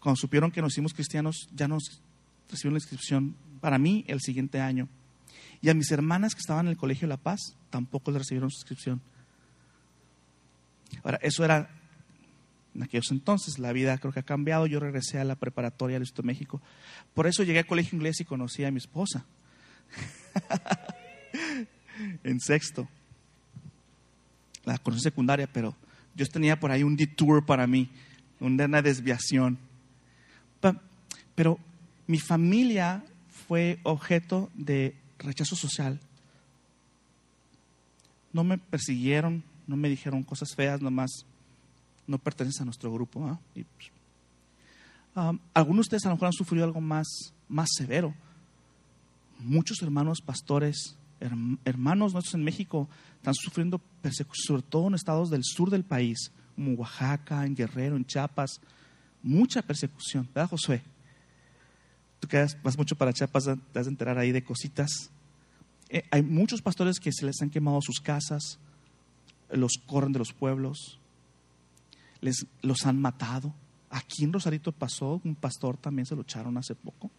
Cuando 0.00 0.16
supieron 0.16 0.50
que 0.50 0.62
nos 0.62 0.72
hicimos 0.72 0.94
cristianos, 0.94 1.48
ya 1.54 1.66
nos 1.66 2.00
recibieron 2.48 2.74
la 2.74 2.78
inscripción 2.78 3.34
para 3.60 3.78
mí 3.78 4.04
el 4.06 4.20
siguiente 4.20 4.60
año. 4.60 4.88
Y 5.60 5.68
a 5.68 5.74
mis 5.74 5.90
hermanas 5.90 6.34
que 6.34 6.40
estaban 6.40 6.66
en 6.66 6.70
el 6.70 6.76
Colegio 6.76 7.08
La 7.08 7.16
Paz 7.16 7.54
tampoco 7.70 8.10
les 8.10 8.20
recibieron 8.20 8.50
su 8.50 8.58
inscripción. 8.58 9.00
Ahora, 11.02 11.18
eso 11.22 11.44
era 11.44 11.70
en 12.74 12.84
aquellos 12.84 13.10
entonces, 13.10 13.58
la 13.58 13.72
vida 13.72 13.98
creo 13.98 14.12
que 14.12 14.20
ha 14.20 14.24
cambiado, 14.24 14.66
yo 14.66 14.78
regresé 14.78 15.18
a 15.18 15.24
la 15.24 15.34
preparatoria 15.34 15.98
de 15.98 16.04
Esto 16.04 16.22
México. 16.22 16.62
Por 17.12 17.26
eso 17.26 17.42
llegué 17.42 17.58
al 17.58 17.66
colegio 17.66 17.96
inglés 17.96 18.20
y 18.20 18.24
conocí 18.24 18.62
a 18.64 18.70
mi 18.70 18.78
esposa. 18.78 19.24
en 22.22 22.38
sexto. 22.38 22.88
La 24.64 24.78
conocí 24.78 25.02
secundaria, 25.02 25.48
pero 25.52 25.74
yo 26.14 26.24
tenía 26.26 26.60
por 26.60 26.70
ahí 26.70 26.84
un 26.84 26.96
detour 26.96 27.44
para 27.44 27.66
mí, 27.66 27.90
una 28.38 28.80
desviación. 28.80 29.58
Pero 31.34 31.58
mi 32.06 32.18
familia 32.18 33.04
fue 33.46 33.78
objeto 33.82 34.50
de 34.54 34.94
rechazo 35.18 35.56
social. 35.56 36.00
No 38.32 38.44
me 38.44 38.58
persiguieron, 38.58 39.42
no 39.68 39.76
me 39.76 39.88
dijeron 39.88 40.24
cosas 40.24 40.54
feas, 40.56 40.80
nomás 40.80 41.24
no 42.06 42.18
perteneces 42.18 42.62
a 42.62 42.64
nuestro 42.64 42.92
grupo. 42.92 43.24
¿ah? 43.28 43.38
Pues, 43.54 43.92
algunos 45.54 45.76
de 45.76 45.88
ustedes 45.88 46.06
a 46.06 46.08
lo 46.08 46.14
mejor 46.16 46.26
han 46.26 46.32
sufrido 46.32 46.64
algo 46.64 46.80
más, 46.80 47.06
más 47.48 47.68
severo. 47.76 48.14
Muchos 49.38 49.82
hermanos 49.82 50.20
pastores, 50.24 50.96
hermanos 51.64 52.12
nuestros 52.12 52.34
en 52.34 52.44
México, 52.44 52.88
están 53.16 53.34
sufriendo 53.34 53.78
persecución, 54.00 54.46
sobre 54.46 54.62
todo 54.62 54.88
en 54.88 54.94
estados 54.94 55.30
del 55.30 55.44
sur 55.44 55.70
del 55.70 55.84
país, 55.84 56.32
como 56.54 56.72
Oaxaca, 56.72 57.44
en 57.44 57.54
Guerrero, 57.54 57.96
en 57.96 58.06
Chiapas. 58.06 58.60
Mucha 59.22 59.62
persecución, 59.62 60.28
¿verdad, 60.34 60.50
Josué? 60.50 60.82
Tú 62.20 62.26
que 62.26 62.44
vas 62.62 62.78
mucho 62.78 62.96
para 62.96 63.12
Chiapas, 63.12 63.44
te 63.44 63.78
vas 63.78 63.86
a 63.86 63.90
enterar 63.90 64.18
ahí 64.18 64.32
de 64.32 64.42
cositas. 64.42 65.10
Eh, 65.90 66.04
hay 66.10 66.22
muchos 66.22 66.62
pastores 66.62 66.98
que 66.98 67.12
se 67.12 67.26
les 67.26 67.40
han 67.42 67.50
quemado 67.50 67.80
sus 67.82 68.00
casas, 68.00 68.58
los 69.50 69.78
corren 69.86 70.12
de 70.12 70.18
los 70.18 70.32
pueblos, 70.32 70.98
les, 72.20 72.46
los 72.62 72.86
han 72.86 73.00
matado. 73.00 73.54
Aquí 73.90 74.24
en 74.24 74.32
Rosarito 74.32 74.72
pasó, 74.72 75.20
un 75.24 75.34
pastor 75.34 75.76
también 75.76 76.06
se 76.06 76.14
lo 76.14 76.22
echaron 76.22 76.58
hace 76.58 76.74
poco, 76.74 77.10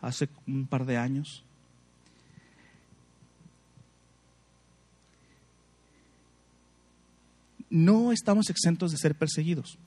hace 0.00 0.28
un 0.46 0.66
par 0.66 0.84
de 0.84 0.98
años. 0.98 1.44
No 7.70 8.12
estamos 8.12 8.50
exentos 8.50 8.90
de 8.90 8.98
ser 8.98 9.14
perseguidos. 9.14 9.78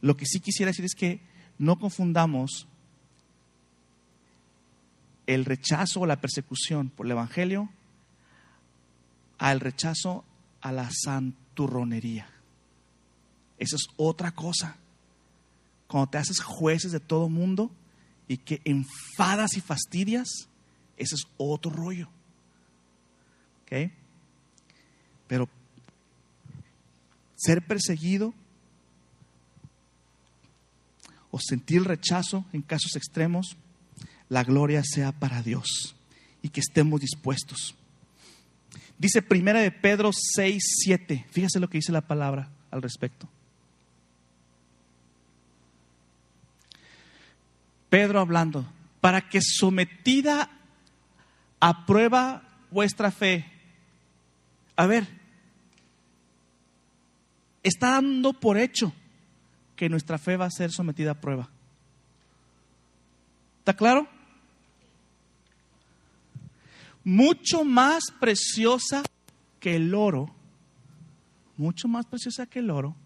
Lo 0.00 0.16
que 0.16 0.26
sí 0.26 0.40
quisiera 0.40 0.70
decir 0.70 0.84
es 0.84 0.94
que 0.94 1.20
no 1.58 1.78
confundamos 1.78 2.66
el 5.26 5.44
rechazo 5.44 6.00
o 6.00 6.06
la 6.06 6.20
persecución 6.20 6.88
por 6.88 7.06
el 7.06 7.12
Evangelio 7.12 7.68
al 9.38 9.60
rechazo 9.60 10.24
a 10.60 10.72
la 10.72 10.88
santurronería. 10.90 12.28
Eso 13.58 13.76
es 13.76 13.86
otra 13.96 14.32
cosa. 14.32 14.76
Cuando 15.88 16.10
te 16.10 16.18
haces 16.18 16.40
jueces 16.40 16.92
de 16.92 17.00
todo 17.00 17.28
mundo 17.28 17.70
y 18.28 18.38
que 18.38 18.60
enfadas 18.64 19.56
y 19.56 19.60
fastidias, 19.60 20.48
ese 20.96 21.14
es 21.14 21.26
otro 21.36 21.70
rollo. 21.70 22.08
¿Ok? 23.62 23.90
Pero 25.28 25.48
ser 27.36 27.62
perseguido 27.62 28.32
o 31.30 31.38
sentir 31.40 31.84
rechazo 31.84 32.44
en 32.52 32.62
casos 32.62 32.96
extremos, 32.96 33.56
la 34.28 34.44
gloria 34.44 34.82
sea 34.84 35.12
para 35.12 35.42
Dios 35.42 35.94
y 36.42 36.48
que 36.48 36.60
estemos 36.60 37.00
dispuestos. 37.00 37.74
Dice 38.98 39.22
primera 39.22 39.60
de 39.60 39.70
Pedro 39.70 40.10
6, 40.12 40.62
7. 40.84 41.26
Fíjese 41.30 41.60
lo 41.60 41.68
que 41.68 41.78
dice 41.78 41.92
la 41.92 42.00
palabra 42.00 42.48
al 42.70 42.82
respecto. 42.82 43.28
Pedro 47.90 48.20
hablando, 48.20 48.66
para 49.00 49.28
que 49.28 49.40
sometida 49.40 50.50
a 51.60 51.86
prueba 51.86 52.42
vuestra 52.70 53.10
fe. 53.10 53.50
A 54.76 54.86
ver, 54.86 55.06
está 57.62 57.92
dando 57.92 58.32
por 58.32 58.58
hecho 58.58 58.92
que 59.76 59.88
nuestra 59.88 60.18
fe 60.18 60.36
va 60.36 60.46
a 60.46 60.50
ser 60.50 60.72
sometida 60.72 61.12
a 61.12 61.20
prueba. 61.20 61.48
¿Está 63.60 63.74
claro? 63.74 64.08
Mucho 67.06 67.62
más 67.62 68.06
preciosa 68.18 69.04
que 69.60 69.76
el 69.76 69.94
oro, 69.94 70.34
mucho 71.56 71.86
más 71.86 72.04
preciosa 72.04 72.46
que 72.46 72.58
el 72.58 72.68
oro, 72.68 72.96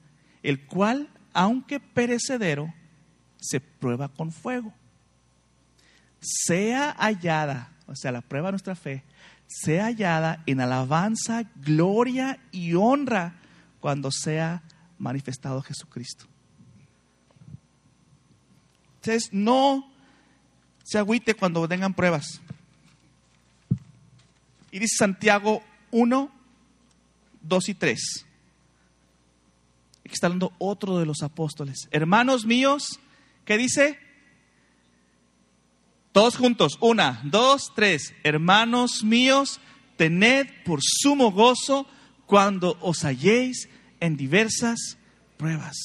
el 0.43 0.67
cual, 0.67 1.11
aunque 1.35 1.81
perecedero, 1.81 2.73
se 3.37 3.61
prueba 3.61 4.09
con 4.09 4.33
fuego. 4.33 4.73
Sea 6.19 6.93
hallada, 6.99 7.73
o 7.87 7.95
sea, 7.95 8.11
la 8.11 8.23
prueba 8.23 8.49
de 8.49 8.53
nuestra 8.53 8.75
fe, 8.75 9.05
sea 9.47 9.85
hallada 9.85 10.43
en 10.47 10.63
alabanza, 10.63 11.43
gloria 11.57 12.41
y 12.53 12.73
honra 12.73 13.35
cuando 13.81 14.11
sea 14.11 14.63
manifestado 14.99 15.61
Jesucristo. 15.61 16.25
Entonces, 18.95 19.29
no 19.31 19.93
se 20.85 20.97
agüite 20.97 21.35
cuando 21.35 21.69
vengan 21.69 21.93
pruebas. 21.93 22.41
Y 24.71 24.79
dice 24.79 24.97
Santiago 24.99 25.63
1, 25.91 26.31
2 27.43 27.69
y 27.69 27.75
3. 27.75 28.27
Aquí 30.05 30.15
está 30.15 30.27
hablando 30.27 30.53
otro 30.59 30.99
de 30.99 31.07
los 31.07 31.23
apóstoles. 31.23 31.89
Hermanos 31.93 32.45
míos, 32.45 32.99
¿qué 33.45 33.57
dice? 33.57 33.99
Todos 36.13 36.37
juntos. 36.37 36.79
Una, 36.81 37.21
dos, 37.25 37.73
tres. 37.75 38.15
Hermanos 38.25 39.05
míos, 39.05 39.61
tened 39.97 40.49
por 40.65 40.81
sumo 40.83 41.31
gozo 41.31 41.87
cuando 42.27 42.77
os 42.81 43.05
halléis 43.05 43.69
en 44.01 44.17
diversas 44.17 44.99
pruebas. 45.37 45.77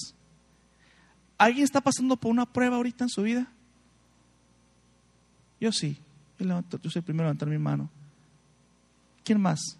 ¿Alguien 1.37 1.63
está 1.63 1.81
pasando 1.81 2.17
por 2.17 2.31
una 2.31 2.45
prueba 2.45 2.77
ahorita 2.77 3.03
en 3.03 3.09
su 3.09 3.21
vida? 3.23 3.51
Yo 5.59 5.71
sí. 5.71 5.99
Yo, 6.39 6.63
soy 6.89 6.99
el 6.99 7.03
primero 7.03 7.25
a 7.25 7.27
levantar 7.27 7.49
mi 7.49 7.57
mano. 7.57 7.89
¿Quién 9.25 9.41
más? 9.41 9.77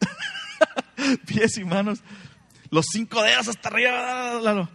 Pies 1.26 1.58
y 1.58 1.64
manos. 1.64 2.00
Los 2.70 2.86
cinco 2.90 3.22
dedos 3.22 3.48
hasta 3.48 3.68
arriba. 3.68 4.40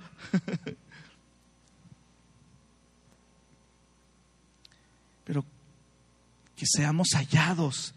Pero 5.23 5.43
que 6.55 6.65
seamos 6.67 7.07
hallados 7.15 7.95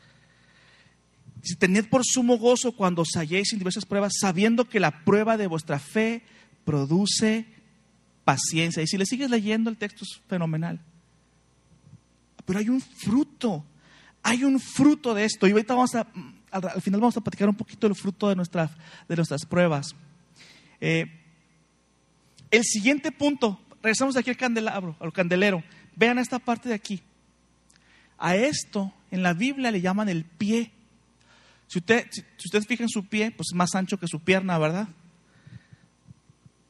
si 1.46 1.54
tened 1.54 1.88
por 1.88 2.02
sumo 2.04 2.38
gozo 2.38 2.72
cuando 2.72 3.02
os 3.02 3.14
halléis 3.14 3.52
en 3.52 3.60
diversas 3.60 3.86
pruebas, 3.86 4.14
sabiendo 4.20 4.68
que 4.68 4.80
la 4.80 5.04
prueba 5.04 5.36
de 5.36 5.46
vuestra 5.46 5.78
fe 5.78 6.22
produce 6.64 7.46
paciencia. 8.24 8.82
Y 8.82 8.88
si 8.88 8.98
le 8.98 9.06
sigues 9.06 9.30
leyendo 9.30 9.70
el 9.70 9.76
texto 9.76 10.02
es 10.02 10.20
fenomenal. 10.26 10.80
Pero 12.46 12.58
hay 12.58 12.70
un 12.70 12.80
fruto, 12.80 13.64
hay 14.22 14.44
un 14.44 14.58
fruto 14.58 15.12
de 15.12 15.24
esto. 15.26 15.46
Y 15.46 15.50
ahorita 15.50 15.74
vamos 15.74 15.94
a, 15.94 16.06
al, 16.50 16.80
final 16.80 17.00
vamos 17.00 17.16
a 17.18 17.20
platicar 17.20 17.48
un 17.48 17.54
poquito 17.54 17.86
del 17.86 17.94
fruto 17.96 18.30
de, 18.30 18.36
nuestra, 18.36 18.70
de 19.08 19.16
nuestras 19.16 19.44
pruebas. 19.44 19.94
Eh, 20.80 21.04
el 22.50 22.64
siguiente 22.64 23.12
punto, 23.12 23.60
regresamos 23.82 24.16
aquí 24.16 24.30
al 24.30 24.36
candelabro, 24.38 24.96
al 25.00 25.12
candelero. 25.12 25.62
Vean 25.94 26.18
esta 26.18 26.38
parte 26.38 26.70
de 26.70 26.74
aquí. 26.74 27.02
A 28.16 28.36
esto 28.36 28.94
en 29.10 29.22
la 29.22 29.34
Biblia 29.34 29.70
le 29.70 29.82
llaman 29.82 30.08
el 30.08 30.24
pie 30.24 30.72
si 31.68 31.78
usted, 31.78 32.06
si 32.10 32.22
usted 32.46 32.62
fija 32.62 32.84
su 32.88 33.06
pie, 33.06 33.32
pues 33.32 33.48
es 33.50 33.56
más 33.56 33.74
ancho 33.74 33.98
que 33.98 34.06
su 34.06 34.20
pierna, 34.20 34.58
¿verdad? 34.58 34.88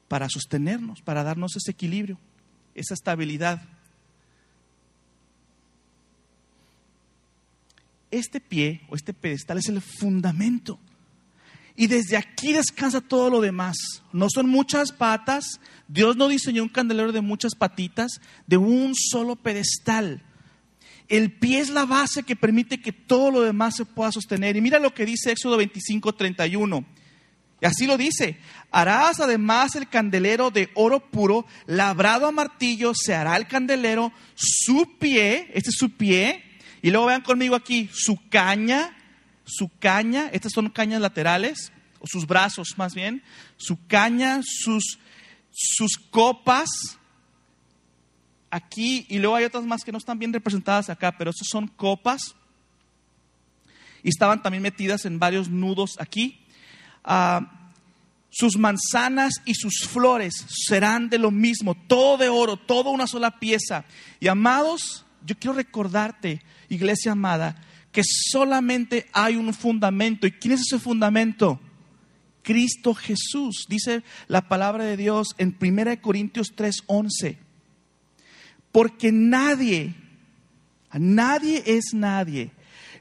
Para 0.08 0.28
sostenernos, 0.28 1.02
para 1.02 1.22
darnos 1.22 1.56
ese 1.56 1.70
equilibrio, 1.70 2.18
esa 2.74 2.94
estabilidad. 2.94 3.62
Este 8.10 8.40
pie 8.40 8.82
o 8.88 8.96
este 8.96 9.12
pedestal 9.12 9.58
es 9.58 9.68
el 9.68 9.80
fundamento. 9.80 10.78
Y 11.76 11.88
desde 11.88 12.16
aquí 12.16 12.52
descansa 12.52 13.02
todo 13.02 13.28
lo 13.28 13.40
demás. 13.40 13.76
No 14.12 14.28
son 14.30 14.48
muchas 14.48 14.92
patas. 14.92 15.60
Dios 15.88 16.16
no 16.16 16.28
diseñó 16.28 16.62
un 16.62 16.70
candelero 16.70 17.12
de 17.12 17.20
muchas 17.20 17.54
patitas, 17.54 18.20
de 18.46 18.56
un 18.56 18.94
solo 18.94 19.36
pedestal. 19.36 20.22
El 21.08 21.32
pie 21.32 21.60
es 21.60 21.70
la 21.70 21.84
base 21.84 22.22
que 22.22 22.34
permite 22.34 22.80
que 22.80 22.92
todo 22.92 23.30
lo 23.30 23.42
demás 23.42 23.76
se 23.76 23.84
pueda 23.84 24.10
sostener. 24.10 24.56
Y 24.56 24.62
mira 24.62 24.78
lo 24.78 24.94
que 24.94 25.04
dice 25.04 25.30
Éxodo 25.30 25.58
25, 25.58 26.14
31. 26.14 26.84
Y 27.60 27.66
así 27.66 27.86
lo 27.86 27.98
dice. 27.98 28.38
Harás 28.70 29.20
además 29.20 29.76
el 29.76 29.88
candelero 29.88 30.50
de 30.50 30.70
oro 30.74 31.00
puro, 31.10 31.46
labrado 31.66 32.26
a 32.26 32.32
martillo, 32.32 32.92
se 32.94 33.14
hará 33.14 33.36
el 33.36 33.46
candelero, 33.46 34.12
su 34.34 34.96
pie, 34.98 35.50
este 35.54 35.70
es 35.70 35.76
su 35.76 35.90
pie. 35.90 36.42
Y 36.82 36.90
luego 36.90 37.06
vean 37.06 37.22
conmigo 37.22 37.54
aquí, 37.56 37.88
su 37.92 38.18
caña, 38.28 38.96
su 39.44 39.70
caña, 39.78 40.28
estas 40.32 40.52
son 40.52 40.70
cañas 40.70 41.00
laterales, 41.00 41.72
o 42.00 42.06
sus 42.06 42.26
brazos 42.26 42.74
más 42.76 42.94
bien, 42.94 43.22
su 43.56 43.78
caña, 43.86 44.40
sus, 44.44 44.98
sus 45.50 45.96
copas, 46.10 46.68
aquí 48.50 49.06
y 49.08 49.18
luego 49.18 49.36
hay 49.36 49.44
otras 49.44 49.64
más 49.64 49.84
que 49.84 49.92
no 49.92 49.98
están 49.98 50.18
bien 50.18 50.32
representadas 50.32 50.90
acá, 50.90 51.16
pero 51.16 51.30
estas 51.30 51.48
son 51.48 51.68
copas 51.68 52.34
y 54.02 54.08
estaban 54.08 54.42
también 54.42 54.62
metidas 54.62 55.04
en 55.04 55.18
varios 55.18 55.48
nudos 55.48 55.96
aquí. 55.98 56.40
Ah, 57.04 57.72
sus 58.30 58.58
manzanas 58.58 59.34
y 59.44 59.54
sus 59.54 59.88
flores 59.88 60.34
serán 60.48 61.08
de 61.08 61.18
lo 61.18 61.30
mismo, 61.30 61.74
todo 61.74 62.18
de 62.18 62.28
oro, 62.28 62.56
todo 62.58 62.90
una 62.90 63.06
sola 63.06 63.38
pieza. 63.38 63.84
Y 64.20 64.28
amados, 64.28 65.05
yo 65.26 65.36
quiero 65.38 65.56
recordarte, 65.56 66.42
iglesia 66.68 67.12
amada, 67.12 67.60
que 67.92 68.02
solamente 68.04 69.06
hay 69.12 69.36
un 69.36 69.52
fundamento. 69.52 70.26
¿Y 70.26 70.32
quién 70.32 70.54
es 70.54 70.60
ese 70.60 70.78
fundamento? 70.78 71.60
Cristo 72.42 72.94
Jesús. 72.94 73.66
Dice 73.68 74.02
la 74.28 74.48
palabra 74.48 74.84
de 74.84 74.96
Dios 74.96 75.28
en 75.38 75.56
1 75.58 76.00
Corintios 76.00 76.54
3:11. 76.54 77.38
Porque 78.70 79.10
nadie, 79.10 79.94
nadie 80.92 81.62
es 81.66 81.92
nadie. 81.92 82.52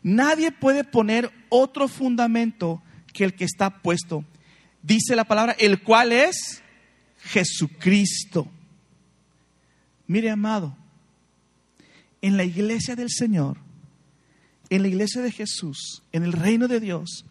Nadie 0.01 0.51
puede 0.51 0.83
poner 0.83 1.31
otro 1.49 1.87
fundamento 1.87 2.81
que 3.13 3.23
el 3.23 3.33
que 3.33 3.45
está 3.45 3.81
puesto. 3.81 4.23
Dice 4.81 5.15
la 5.15 5.25
palabra, 5.25 5.55
el 5.59 5.81
cual 5.81 6.11
es 6.11 6.61
Jesucristo. 7.23 8.47
Mire, 10.07 10.29
amado, 10.29 10.77
en 12.25 12.37
la 12.37 12.43
iglesia 12.43 12.95
del 12.95 13.11
Señor, 13.11 13.57
en 14.71 14.81
la 14.81 14.87
iglesia 14.87 15.21
de 15.21 15.31
Jesús, 15.31 16.01
en 16.11 16.23
el 16.23 16.33
reino 16.33 16.67
de 16.67 16.79
Dios, 16.79 17.23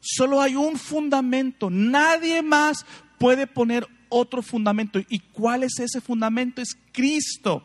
solo 0.00 0.42
hay 0.42 0.56
un 0.56 0.76
fundamento. 0.76 1.70
Nadie 1.70 2.42
más 2.42 2.84
puede 3.20 3.46
poner 3.46 3.86
otro 4.08 4.42
fundamento. 4.42 4.98
¿Y 5.08 5.20
cuál 5.20 5.62
es 5.62 5.78
ese 5.78 6.00
fundamento? 6.00 6.60
Es 6.60 6.76
Cristo. 6.90 7.64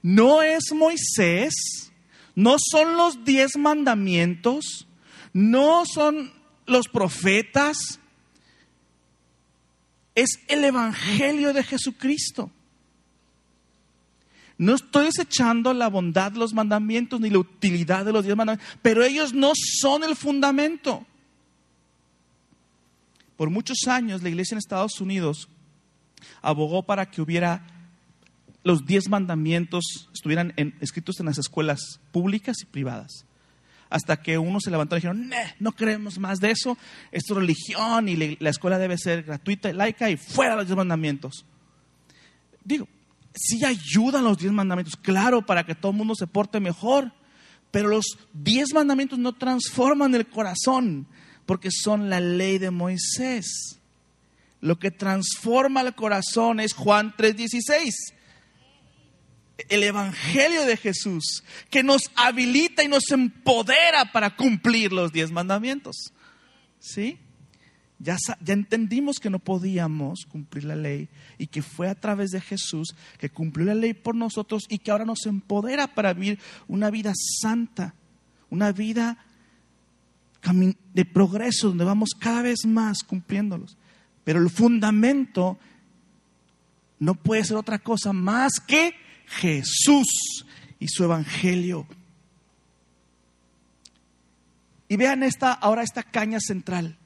No 0.00 0.42
es 0.42 0.72
Moisés, 0.74 1.52
No 2.34 2.56
son 2.58 2.96
los 2.96 3.22
diez 3.22 3.56
mandamientos, 3.58 4.88
no 5.34 5.84
son 5.84 6.32
los 6.66 6.88
profetas, 6.88 8.00
es 10.14 10.40
el 10.48 10.64
Evangelio 10.64 11.52
de 11.52 11.62
Jesucristo. 11.62 12.50
No 14.56 14.74
estoy 14.74 15.06
desechando 15.06 15.74
la 15.74 15.88
bondad 15.88 16.32
de 16.32 16.38
los 16.38 16.54
mandamientos 16.54 17.20
ni 17.20 17.30
la 17.30 17.38
utilidad 17.38 18.04
de 18.04 18.12
los 18.12 18.24
diez 18.24 18.36
mandamientos, 18.36 18.78
pero 18.82 19.02
ellos 19.02 19.34
no 19.34 19.52
son 19.54 20.04
el 20.04 20.14
fundamento. 20.14 21.04
Por 23.36 23.50
muchos 23.50 23.78
años 23.88 24.22
la 24.22 24.28
iglesia 24.28 24.54
en 24.54 24.58
Estados 24.58 25.00
Unidos 25.00 25.48
abogó 26.40 26.84
para 26.84 27.10
que 27.10 27.20
hubiera 27.20 27.66
los 28.62 28.86
diez 28.86 29.08
mandamientos 29.08 30.08
estuvieran 30.14 30.54
escritos 30.80 31.20
en 31.20 31.26
las 31.26 31.38
escuelas 31.38 32.00
públicas 32.12 32.56
y 32.62 32.66
privadas. 32.66 33.26
Hasta 33.90 34.22
que 34.22 34.38
uno 34.38 34.58
se 34.60 34.70
levantó 34.70 34.96
y 34.96 34.98
dijeron, 34.98 35.30
no 35.60 35.72
queremos 35.72 36.18
más 36.18 36.40
de 36.40 36.50
eso, 36.50 36.78
esto 37.12 37.34
es 37.34 37.38
religión 37.40 38.08
y 38.08 38.36
la 38.36 38.50
escuela 38.50 38.78
debe 38.78 38.96
ser 38.96 39.22
gratuita 39.24 39.68
y 39.68 39.74
laica 39.74 40.08
y 40.08 40.16
fuera 40.16 40.56
los 40.56 40.66
diez 40.66 40.76
mandamientos. 40.76 41.44
Digo, 42.64 42.88
sí 43.34 43.64
ayudan 43.64 44.24
los 44.24 44.38
diez 44.38 44.52
mandamientos, 44.52 44.96
claro, 44.96 45.44
para 45.44 45.64
que 45.64 45.74
todo 45.74 45.92
el 45.92 45.98
mundo 45.98 46.14
se 46.14 46.26
porte 46.26 46.60
mejor, 46.60 47.12
pero 47.70 47.88
los 47.88 48.18
diez 48.32 48.72
mandamientos 48.72 49.18
no 49.18 49.32
transforman 49.32 50.14
el 50.14 50.26
corazón, 50.26 51.06
porque 51.46 51.70
son 51.70 52.08
la 52.08 52.20
ley 52.20 52.58
de 52.58 52.70
Moisés. 52.70 53.78
Lo 54.60 54.78
que 54.78 54.90
transforma 54.90 55.82
el 55.82 55.94
corazón 55.94 56.60
es 56.60 56.72
Juan 56.72 57.14
3:16. 57.16 58.14
El 59.68 59.82
Evangelio 59.82 60.64
de 60.64 60.76
Jesús, 60.76 61.44
que 61.70 61.82
nos 61.82 62.10
habilita 62.16 62.82
y 62.82 62.88
nos 62.88 63.10
empodera 63.10 64.10
para 64.12 64.34
cumplir 64.34 64.92
los 64.92 65.12
diez 65.12 65.30
mandamientos. 65.30 66.12
¿Sí? 66.80 67.18
Ya, 68.04 68.18
entendimos 68.46 69.18
que 69.18 69.30
no 69.30 69.38
podíamos 69.38 70.26
cumplir 70.28 70.64
la 70.64 70.76
ley 70.76 71.08
y 71.38 71.46
que 71.46 71.62
fue 71.62 71.88
a 71.88 71.94
través 71.94 72.32
de 72.32 72.40
Jesús 72.42 72.94
que 73.18 73.30
cumplió 73.30 73.64
la 73.64 73.74
ley 73.74 73.94
por 73.94 74.14
nosotros 74.14 74.64
y 74.68 74.76
que 74.76 74.90
ahora 74.90 75.06
nos 75.06 75.24
empodera 75.24 75.86
para 75.86 76.12
vivir 76.12 76.38
una 76.68 76.90
vida 76.90 77.14
santa, 77.40 77.94
una 78.50 78.72
vida 78.72 79.16
de 80.92 81.04
progreso 81.06 81.68
donde 81.68 81.84
vamos 81.84 82.10
cada 82.10 82.42
vez 82.42 82.66
más 82.66 83.02
cumpliéndolos. 83.04 83.78
Pero 84.22 84.38
el 84.38 84.50
fundamento 84.50 85.58
no 86.98 87.14
puede 87.14 87.42
ser 87.42 87.56
otra 87.56 87.78
cosa 87.78 88.12
más 88.12 88.60
que 88.60 88.94
Jesús 89.26 90.44
y 90.78 90.88
su 90.88 91.04
evangelio. 91.04 91.86
Y 94.88 94.96
vean 94.96 95.22
esta 95.22 95.54
ahora 95.54 95.82
esta 95.82 96.02
caña 96.02 96.38
central 96.38 96.98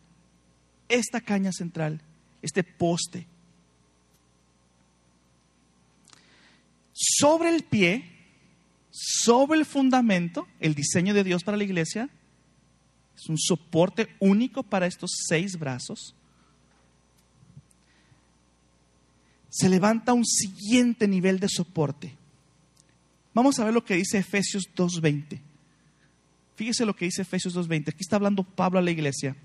esta 0.88 1.20
caña 1.20 1.52
central, 1.52 2.00
este 2.42 2.64
poste. 2.64 3.26
Sobre 6.92 7.54
el 7.54 7.62
pie, 7.62 8.04
sobre 8.90 9.58
el 9.58 9.66
fundamento, 9.66 10.48
el 10.60 10.74
diseño 10.74 11.14
de 11.14 11.24
Dios 11.24 11.44
para 11.44 11.56
la 11.56 11.64
iglesia, 11.64 12.08
es 13.16 13.28
un 13.28 13.38
soporte 13.38 14.08
único 14.20 14.62
para 14.62 14.86
estos 14.86 15.10
seis 15.28 15.58
brazos. 15.58 16.14
Se 19.48 19.68
levanta 19.68 20.12
un 20.12 20.24
siguiente 20.24 21.08
nivel 21.08 21.40
de 21.40 21.48
soporte. 21.48 22.14
Vamos 23.34 23.58
a 23.58 23.64
ver 23.64 23.74
lo 23.74 23.84
que 23.84 23.94
dice 23.94 24.18
Efesios 24.18 24.64
2.20. 24.74 25.40
Fíjese 26.56 26.84
lo 26.84 26.94
que 26.94 27.04
dice 27.04 27.22
Efesios 27.22 27.54
2.20. 27.56 27.90
Aquí 27.90 28.00
está 28.00 28.16
hablando 28.16 28.42
Pablo 28.42 28.78
a 28.78 28.82
la 28.82 28.90
iglesia. 28.90 29.36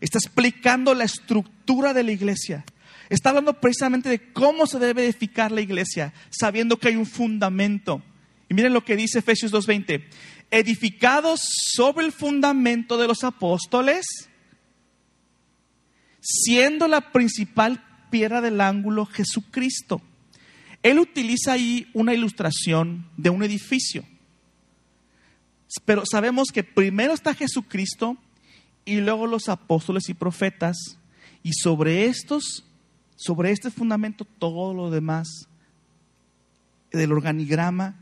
Está 0.00 0.18
explicando 0.18 0.94
la 0.94 1.04
estructura 1.04 1.92
de 1.92 2.02
la 2.02 2.12
iglesia. 2.12 2.64
Está 3.10 3.30
hablando 3.30 3.60
precisamente 3.60 4.08
de 4.08 4.32
cómo 4.32 4.66
se 4.66 4.78
debe 4.78 5.04
edificar 5.04 5.52
la 5.52 5.60
iglesia, 5.60 6.14
sabiendo 6.30 6.78
que 6.78 6.88
hay 6.88 6.96
un 6.96 7.06
fundamento. 7.06 8.02
Y 8.48 8.54
miren 8.54 8.72
lo 8.72 8.84
que 8.84 8.96
dice 8.96 9.18
Efesios 9.18 9.52
2.20. 9.52 10.04
Edificados 10.50 11.40
sobre 11.74 12.06
el 12.06 12.12
fundamento 12.12 12.96
de 12.96 13.06
los 13.06 13.24
apóstoles, 13.24 14.06
siendo 16.20 16.88
la 16.88 17.12
principal 17.12 17.84
piedra 18.10 18.40
del 18.40 18.60
ángulo 18.60 19.06
Jesucristo. 19.06 20.02
Él 20.82 20.98
utiliza 20.98 21.52
ahí 21.52 21.88
una 21.92 22.14
ilustración 22.14 23.06
de 23.16 23.30
un 23.30 23.42
edificio. 23.42 24.04
Pero 25.84 26.04
sabemos 26.10 26.48
que 26.52 26.64
primero 26.64 27.12
está 27.12 27.34
Jesucristo 27.34 28.16
y 28.84 28.96
luego 29.00 29.26
los 29.26 29.48
apóstoles 29.48 30.08
y 30.08 30.14
profetas, 30.14 30.76
y 31.42 31.52
sobre 31.52 32.06
estos, 32.06 32.64
sobre 33.16 33.50
este 33.52 33.70
fundamento, 33.70 34.24
todo 34.24 34.74
lo 34.74 34.90
demás 34.90 35.48
del 36.90 37.12
organigrama 37.12 37.96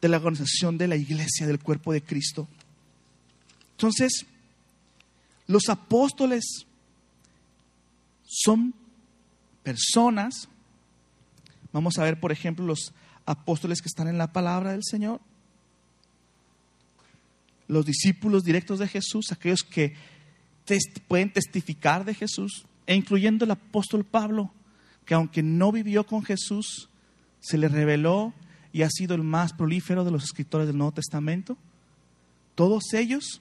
de 0.00 0.08
la 0.08 0.18
organización 0.18 0.78
de 0.78 0.88
la 0.88 0.96
iglesia, 0.96 1.46
del 1.46 1.58
cuerpo 1.58 1.92
de 1.92 2.02
Cristo. 2.02 2.48
Entonces, 3.72 4.26
los 5.46 5.68
apóstoles 5.68 6.66
son 8.24 8.74
personas, 9.62 10.48
vamos 11.72 11.98
a 11.98 12.04
ver, 12.04 12.20
por 12.20 12.32
ejemplo, 12.32 12.64
los 12.64 12.92
apóstoles 13.24 13.80
que 13.80 13.88
están 13.88 14.08
en 14.08 14.18
la 14.18 14.32
palabra 14.32 14.72
del 14.72 14.84
Señor, 14.84 15.20
los 17.68 17.84
discípulos 17.84 18.44
directos 18.44 18.78
de 18.78 18.88
Jesús, 18.88 19.32
aquellos 19.32 19.62
que 19.62 19.94
pueden 21.08 21.32
testificar 21.32 22.04
de 22.04 22.14
Jesús, 22.14 22.66
e 22.86 22.94
incluyendo 22.94 23.44
el 23.44 23.50
apóstol 23.50 24.04
Pablo, 24.04 24.52
que 25.04 25.14
aunque 25.14 25.42
no 25.42 25.72
vivió 25.72 26.04
con 26.04 26.24
Jesús, 26.24 26.88
se 27.40 27.58
le 27.58 27.68
reveló 27.68 28.32
y 28.72 28.82
ha 28.82 28.90
sido 28.90 29.14
el 29.14 29.22
más 29.22 29.52
prolífero 29.52 30.04
de 30.04 30.10
los 30.10 30.24
escritores 30.24 30.66
del 30.66 30.76
Nuevo 30.76 30.92
Testamento. 30.92 31.56
Todos 32.54 32.92
ellos 32.94 33.40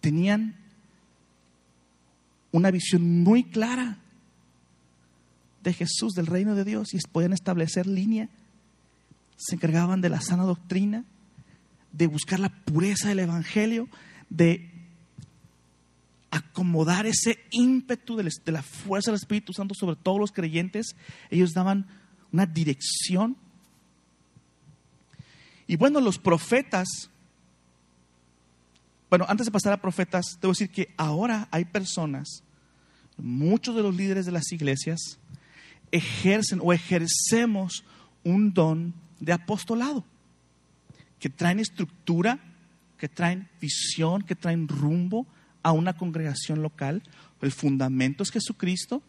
tenían 0.00 0.56
una 2.52 2.70
visión 2.70 3.22
muy 3.22 3.44
clara 3.44 3.98
de 5.62 5.72
Jesús, 5.72 6.14
del 6.14 6.26
reino 6.26 6.54
de 6.54 6.64
Dios, 6.64 6.94
y 6.94 6.98
podían 7.12 7.32
establecer 7.32 7.86
línea. 7.86 8.28
Se 9.36 9.54
encargaban 9.54 10.00
de 10.00 10.08
la 10.08 10.20
sana 10.20 10.44
doctrina, 10.44 11.04
de 11.92 12.06
buscar 12.06 12.40
la 12.40 12.48
pureza 12.48 13.08
del 13.08 13.20
Evangelio, 13.20 13.88
de 14.28 14.70
acomodar 16.30 17.06
ese 17.06 17.38
ímpetu 17.50 18.16
de 18.16 18.52
la 18.52 18.62
fuerza 18.62 19.10
del 19.10 19.18
Espíritu 19.18 19.52
Santo 19.52 19.74
sobre 19.74 19.96
todos 19.96 20.20
los 20.20 20.32
creyentes. 20.32 20.94
Ellos 21.30 21.52
daban 21.52 21.86
una 22.32 22.46
dirección. 22.46 23.36
Y 25.66 25.76
bueno, 25.76 26.00
los 26.00 26.18
profetas, 26.18 27.10
bueno, 29.08 29.26
antes 29.28 29.46
de 29.46 29.52
pasar 29.52 29.72
a 29.72 29.80
profetas, 29.80 30.38
debo 30.40 30.52
decir 30.52 30.70
que 30.70 30.92
ahora 30.96 31.48
hay 31.50 31.64
personas, 31.64 32.42
muchos 33.16 33.74
de 33.74 33.82
los 33.82 33.94
líderes 33.94 34.26
de 34.26 34.32
las 34.32 34.50
iglesias, 34.52 35.18
ejercen 35.92 36.60
o 36.62 36.72
ejercemos 36.72 37.84
un 38.22 38.54
don 38.54 38.94
de 39.18 39.32
apostolado 39.32 40.04
que 41.20 41.28
traen 41.28 41.60
estructura, 41.60 42.40
que 42.98 43.08
traen 43.08 43.48
visión, 43.60 44.22
que 44.22 44.34
traen 44.34 44.66
rumbo 44.66 45.26
a 45.62 45.72
una 45.72 45.96
congregación 45.96 46.62
local. 46.62 47.02
El 47.42 47.52
fundamento 47.52 48.22
es 48.22 48.30
Jesucristo. 48.30 49.02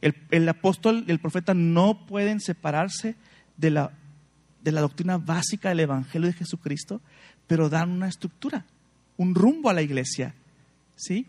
El, 0.00 0.48
apóstol 0.48 1.04
y 1.06 1.10
el 1.10 1.18
profeta 1.18 1.52
no 1.52 2.06
pueden 2.06 2.40
separarse 2.40 3.16
de 3.58 3.70
la, 3.70 3.92
de 4.62 4.72
la 4.72 4.80
doctrina 4.80 5.18
básica 5.18 5.68
del 5.68 5.80
Evangelio 5.80 6.28
de 6.28 6.32
Jesucristo, 6.32 7.02
pero 7.46 7.68
dan 7.68 7.90
una 7.90 8.08
estructura, 8.08 8.64
un 9.18 9.34
rumbo 9.34 9.68
a 9.68 9.74
la 9.74 9.82
iglesia. 9.82 10.34
¿Sí? 10.96 11.26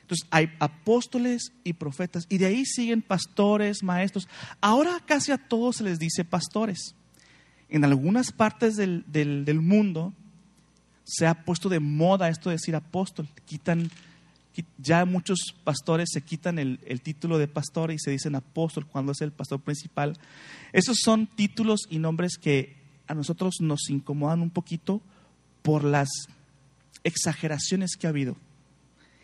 Entonces 0.00 0.26
hay 0.30 0.50
apóstoles 0.58 1.52
y 1.62 1.74
profetas, 1.74 2.26
y 2.28 2.38
de 2.38 2.46
ahí 2.46 2.64
siguen 2.64 3.00
pastores, 3.00 3.84
maestros. 3.84 4.28
Ahora 4.60 5.00
casi 5.06 5.30
a 5.30 5.38
todos 5.38 5.76
se 5.76 5.84
les 5.84 5.98
dice 6.00 6.24
pastores 6.24 6.96
en 7.74 7.84
algunas 7.84 8.30
partes 8.30 8.76
del, 8.76 9.60
mundo 9.60 10.14
se 11.02 11.26
ha 11.26 11.44
puesto 11.44 11.68
de 11.68 11.80
moda 11.80 12.28
esto 12.28 12.48
de 12.48 12.54
decir 12.54 12.76
apóstol. 12.76 13.28
Quitan, 13.46 13.90
ya 14.78 15.04
muchos 15.04 15.56
pastores 15.64 16.10
se 16.12 16.22
quitan 16.22 16.60
el, 16.60 16.78
el, 16.86 17.00
título 17.00 17.36
de 17.36 17.48
pastor 17.48 17.90
y 17.90 17.98
se 17.98 18.12
dicen 18.12 18.36
apóstol 18.36 18.86
cuando 18.86 19.10
es 19.10 19.20
el 19.22 19.32
pastor 19.32 19.60
principal. 19.60 20.16
Esos 20.72 20.98
son 21.02 21.26
títulos 21.26 21.80
y 21.90 21.98
nombres 21.98 22.38
que 22.38 22.76
a 23.08 23.14
nosotros 23.14 23.56
nos 23.58 23.90
incomodan 23.90 24.40
un 24.40 24.50
poquito 24.50 25.02
por 25.62 25.82
las 25.82 26.08
exageraciones 27.02 27.96
que 27.96 28.06
ha 28.06 28.10
habido. 28.10 28.36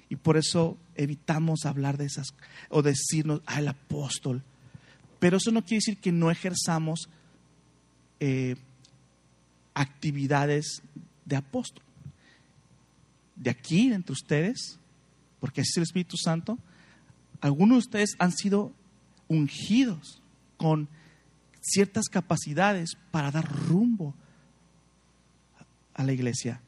Y 0.08 0.16
por 0.16 0.36
eso 0.36 0.76
evitamos 0.96 1.66
hablar 1.66 1.98
de 1.98 2.06
esas 2.06 2.34
o 2.68 2.82
decirnos, 2.82 3.42
ah, 3.46 3.60
el 3.60 3.68
apóstol. 3.68 4.42
Pero 5.20 5.36
eso 5.36 5.52
no 5.52 5.62
quiere 5.62 5.76
decir 5.86 5.98
que 5.98 6.10
no 6.10 6.32
ejerzamos 6.32 7.08
eh, 8.20 8.56
actividades 9.74 10.82
de 11.24 11.36
apóstol. 11.36 11.82
De 13.36 13.50
aquí, 13.50 13.92
entre 13.92 14.12
ustedes, 14.12 14.78
porque 15.40 15.62
es 15.62 15.76
el 15.76 15.82
Espíritu 15.82 16.16
Santo, 16.16 16.58
algunos 17.40 17.76
de 17.76 17.78
ustedes 17.78 18.16
han 18.18 18.32
sido 18.32 18.72
ungidos 19.28 20.20
con 20.56 20.88
ciertas 21.60 22.08
capacidades 22.08 22.96
para 23.10 23.30
dar 23.30 23.50
rumbo 23.68 24.14
a 25.94 26.04
la 26.04 26.12
iglesia, 26.12 26.60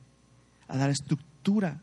a 0.68 0.76
dar 0.76 0.90
estructura. 0.90 1.82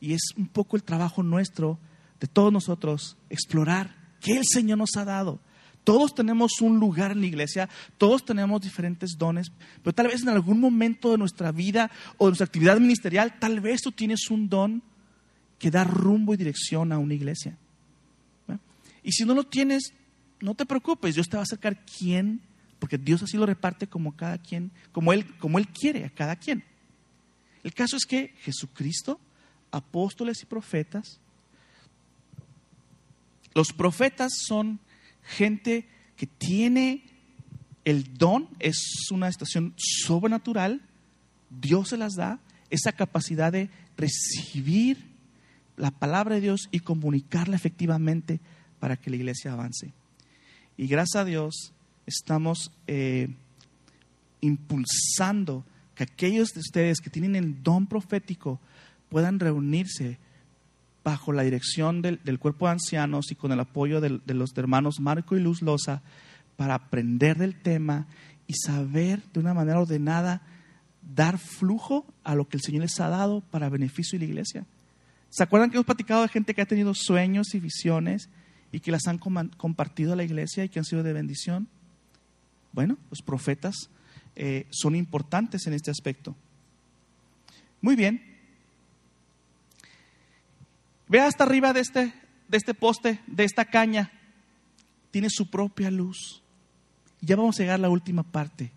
Y 0.00 0.12
es 0.12 0.22
un 0.36 0.46
poco 0.46 0.76
el 0.76 0.84
trabajo 0.84 1.22
nuestro, 1.22 1.78
de 2.20 2.26
todos 2.26 2.52
nosotros, 2.52 3.16
explorar 3.30 3.96
qué 4.20 4.36
el 4.36 4.44
Señor 4.44 4.78
nos 4.78 4.96
ha 4.96 5.04
dado. 5.04 5.40
Todos 5.86 6.16
tenemos 6.16 6.60
un 6.62 6.80
lugar 6.80 7.12
en 7.12 7.20
la 7.20 7.28
iglesia, 7.28 7.68
todos 7.96 8.24
tenemos 8.24 8.60
diferentes 8.60 9.16
dones, 9.16 9.52
pero 9.84 9.94
tal 9.94 10.08
vez 10.08 10.20
en 10.20 10.30
algún 10.30 10.58
momento 10.58 11.12
de 11.12 11.16
nuestra 11.16 11.52
vida 11.52 11.92
o 12.18 12.24
de 12.24 12.30
nuestra 12.30 12.46
actividad 12.46 12.80
ministerial, 12.80 13.38
tal 13.38 13.60
vez 13.60 13.82
tú 13.82 13.92
tienes 13.92 14.28
un 14.28 14.48
don 14.48 14.82
que 15.60 15.70
da 15.70 15.84
rumbo 15.84 16.34
y 16.34 16.38
dirección 16.38 16.90
a 16.90 16.98
una 16.98 17.14
iglesia. 17.14 17.56
Y 19.04 19.12
si 19.12 19.24
no 19.24 19.32
lo 19.32 19.44
tienes, 19.44 19.92
no 20.40 20.56
te 20.56 20.66
preocupes, 20.66 21.14
Dios 21.14 21.28
te 21.28 21.36
va 21.36 21.42
a 21.42 21.44
acercar 21.44 21.86
quién, 21.86 22.40
porque 22.80 22.98
Dios 22.98 23.22
así 23.22 23.36
lo 23.36 23.46
reparte 23.46 23.86
como 23.86 24.16
cada 24.16 24.38
quien, 24.38 24.72
como 24.90 25.12
él, 25.12 25.36
como 25.38 25.56
él 25.60 25.68
quiere 25.68 26.04
a 26.04 26.10
cada 26.10 26.34
quien. 26.34 26.64
El 27.62 27.72
caso 27.74 27.96
es 27.96 28.06
que 28.06 28.34
Jesucristo, 28.40 29.20
apóstoles 29.70 30.42
y 30.42 30.46
profetas, 30.46 31.20
los 33.54 33.72
profetas 33.72 34.32
son 34.48 34.80
gente 35.26 35.86
que 36.16 36.26
tiene 36.26 37.04
el 37.84 38.16
don, 38.16 38.48
es 38.58 38.78
una 39.10 39.28
estación 39.28 39.74
sobrenatural, 39.76 40.82
Dios 41.50 41.90
se 41.90 41.96
las 41.96 42.14
da, 42.14 42.40
esa 42.70 42.92
capacidad 42.92 43.52
de 43.52 43.70
recibir 43.96 44.98
la 45.76 45.90
palabra 45.90 46.36
de 46.36 46.40
Dios 46.40 46.68
y 46.72 46.80
comunicarla 46.80 47.54
efectivamente 47.54 48.40
para 48.80 48.96
que 48.96 49.10
la 49.10 49.16
iglesia 49.16 49.52
avance. 49.52 49.92
Y 50.76 50.86
gracias 50.86 51.22
a 51.22 51.24
Dios 51.24 51.72
estamos 52.06 52.72
eh, 52.86 53.28
impulsando 54.40 55.64
que 55.94 56.04
aquellos 56.04 56.50
de 56.50 56.60
ustedes 56.60 57.00
que 57.00 57.10
tienen 57.10 57.36
el 57.36 57.62
don 57.62 57.86
profético 57.86 58.60
puedan 59.08 59.38
reunirse 59.38 60.18
bajo 61.06 61.32
la 61.32 61.44
dirección 61.44 62.02
del, 62.02 62.38
cuerpo 62.40 62.66
de 62.66 62.72
ancianos 62.72 63.30
y 63.30 63.36
con 63.36 63.52
el 63.52 63.60
apoyo 63.60 64.00
de, 64.00 64.20
de 64.26 64.34
los 64.34 64.50
hermanos 64.58 64.98
Marco 64.98 65.36
y 65.36 65.40
Luz 65.40 65.62
Loza 65.62 66.02
para 66.56 66.74
aprender 66.74 67.38
del 67.38 67.54
tema 67.54 68.08
y 68.48 68.54
saber 68.54 69.22
de 69.32 69.38
una 69.38 69.54
manera 69.54 69.80
ordenada 69.80 70.42
dar 71.14 71.38
flujo 71.38 72.04
a 72.24 72.34
lo 72.34 72.48
que 72.48 72.56
el 72.56 72.62
Señor 72.64 72.82
les 72.82 72.98
ha 72.98 73.08
dado 73.08 73.40
para 73.40 73.68
beneficio 73.68 74.18
de 74.18 74.26
la 74.26 74.30
iglesia. 74.32 74.66
¿Se 75.28 75.44
acuerdan 75.44 75.70
que 75.70 75.76
hemos 75.76 75.86
platicado 75.86 76.22
de 76.22 76.28
gente 76.28 76.54
que 76.54 76.62
ha 76.62 76.66
tenido 76.66 76.92
sueños 76.92 77.54
y 77.54 77.60
visiones 77.60 78.28
y 78.72 78.80
que 78.80 78.90
las 78.90 79.06
han 79.06 79.18
compartido 79.18 80.12
a 80.12 80.16
la 80.16 80.24
iglesia 80.24 80.64
y 80.64 80.68
que 80.68 80.80
han 80.80 80.84
sido 80.84 81.04
de 81.04 81.12
bendición? 81.12 81.68
Bueno, 82.72 82.98
los 83.10 83.22
profetas 83.22 83.90
eh, 84.34 84.66
son 84.70 84.96
importantes 84.96 85.68
en 85.68 85.74
este 85.74 85.92
aspecto. 85.92 86.34
Muy 87.80 87.94
bien. 87.94 88.35
Vea 91.08 91.26
hasta 91.26 91.44
arriba 91.44 91.72
de 91.72 91.80
este, 91.80 92.12
de 92.48 92.56
este 92.56 92.74
poste, 92.74 93.20
de 93.26 93.44
esta 93.44 93.64
caña. 93.64 94.10
Tiene 95.10 95.28
su 95.30 95.48
propia 95.48 95.90
luz. 95.90 96.42
Ya 97.20 97.36
vamos 97.36 97.56
a 97.56 97.62
llegar 97.62 97.76
a 97.76 97.82
la 97.82 97.88
última 97.88 98.22
parte. 98.22 98.72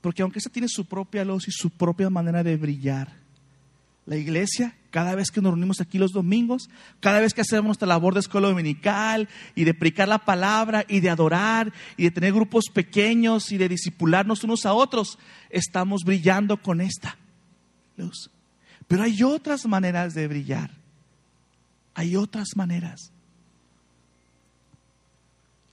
Porque 0.00 0.22
aunque 0.22 0.38
esta 0.38 0.50
tiene 0.50 0.68
su 0.68 0.84
propia 0.84 1.24
luz 1.24 1.48
y 1.48 1.50
su 1.50 1.70
propia 1.70 2.10
manera 2.10 2.42
de 2.42 2.56
brillar, 2.56 3.12
la 4.06 4.16
iglesia, 4.16 4.76
cada 4.90 5.16
vez 5.16 5.30
que 5.32 5.40
nos 5.40 5.50
reunimos 5.50 5.80
aquí 5.80 5.98
los 5.98 6.12
domingos, 6.12 6.70
cada 7.00 7.20
vez 7.20 7.34
que 7.34 7.40
hacemos 7.40 7.66
nuestra 7.66 7.88
labor 7.88 8.14
de 8.14 8.20
escuela 8.20 8.48
dominical 8.48 9.28
y 9.56 9.64
de 9.64 9.74
predicar 9.74 10.08
la 10.08 10.18
palabra 10.18 10.84
y 10.86 11.00
de 11.00 11.10
adorar 11.10 11.72
y 11.96 12.04
de 12.04 12.10
tener 12.12 12.32
grupos 12.32 12.66
pequeños 12.72 13.50
y 13.50 13.58
de 13.58 13.68
disipularnos 13.68 14.44
unos 14.44 14.64
a 14.64 14.74
otros, 14.74 15.18
estamos 15.50 16.04
brillando 16.04 16.62
con 16.62 16.80
esta 16.80 17.18
luz. 17.96 18.30
Pero 18.88 19.02
hay 19.02 19.22
otras 19.22 19.66
maneras 19.66 20.14
de 20.14 20.28
brillar. 20.28 20.70
Hay 21.94 22.16
otras 22.16 22.56
maneras. 22.56 23.10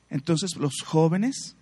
Entonces 0.10 0.56
los 0.56 0.82
jóvenes 0.82 1.56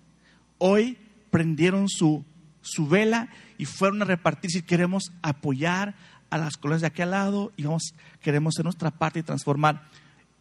hoy 0.57 0.97
prendieron 1.29 1.87
su, 1.89 2.23
su 2.61 2.87
vela 2.87 3.29
y 3.57 3.65
fueron 3.65 4.01
a 4.01 4.05
repartir 4.05 4.51
si 4.51 4.61
queremos 4.61 5.11
apoyar 5.21 5.95
a 6.29 6.37
las 6.37 6.57
colonias 6.57 6.81
de 6.81 6.87
aquí 6.87 7.01
al 7.01 7.11
lado 7.11 7.51
y 7.57 7.63
vamos, 7.63 7.93
queremos 8.21 8.55
hacer 8.55 8.65
nuestra 8.65 8.91
parte 8.91 9.19
y 9.19 9.23
transformar. 9.23 9.87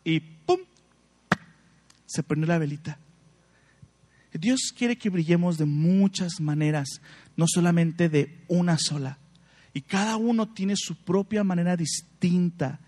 Y 0.04 0.20
¡pum! 0.20 0.60
Se 2.06 2.22
prendió 2.22 2.48
la 2.48 2.58
velita. 2.58 2.98
Dios 4.32 4.72
quiere 4.76 4.96
que 4.96 5.10
brillemos 5.10 5.58
de 5.58 5.64
muchas 5.64 6.40
maneras, 6.40 7.00
no 7.36 7.46
solamente 7.48 8.08
de 8.08 8.38
una 8.48 8.76
sola. 8.78 9.18
Y 9.72 9.82
cada 9.82 10.16
uno 10.16 10.48
tiene 10.48 10.74
su 10.76 10.96
propia 10.96 11.44
manera 11.44 11.76
distinta 11.76 12.80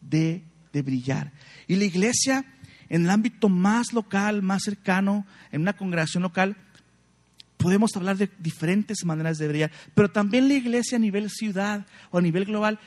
de, 0.00 0.42
de 0.72 0.82
brillar. 0.82 1.32
Y 1.66 1.76
la 1.76 1.84
iglesia, 1.84 2.44
en 2.88 3.04
el 3.04 3.10
ámbito 3.10 3.48
más 3.48 3.92
local, 3.92 4.42
más 4.42 4.62
cercano, 4.62 5.26
en 5.52 5.60
una 5.62 5.76
congregación 5.76 6.22
local, 6.22 6.56
podemos 7.56 7.96
hablar 7.96 8.16
de 8.16 8.30
diferentes 8.38 9.04
maneras 9.04 9.38
de 9.38 9.48
brillar, 9.48 9.70
pero 9.94 10.10
también 10.10 10.48
la 10.48 10.54
iglesia 10.54 10.96
a 10.96 11.00
nivel 11.00 11.30
ciudad 11.30 11.86
o 12.10 12.18
a 12.18 12.22
nivel 12.22 12.44
global 12.44 12.78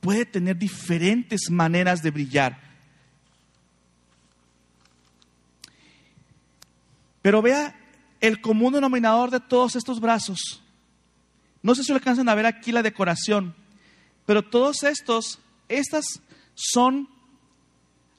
puede 0.00 0.26
tener 0.26 0.56
diferentes 0.56 1.50
maneras 1.50 2.02
de 2.02 2.10
brillar. 2.10 2.58
Pero 7.20 7.42
vea 7.42 7.74
el 8.20 8.40
común 8.40 8.74
denominador 8.74 9.30
de 9.30 9.40
todos 9.40 9.76
estos 9.76 10.00
brazos. 10.00 10.61
No 11.62 11.74
sé 11.74 11.84
si 11.84 11.92
lo 11.92 11.96
alcanzan 11.96 12.28
a 12.28 12.34
ver 12.34 12.46
aquí 12.46 12.72
la 12.72 12.82
decoración, 12.82 13.54
pero 14.26 14.42
todos 14.42 14.82
estos, 14.82 15.38
estas 15.68 16.20
son, 16.54 17.08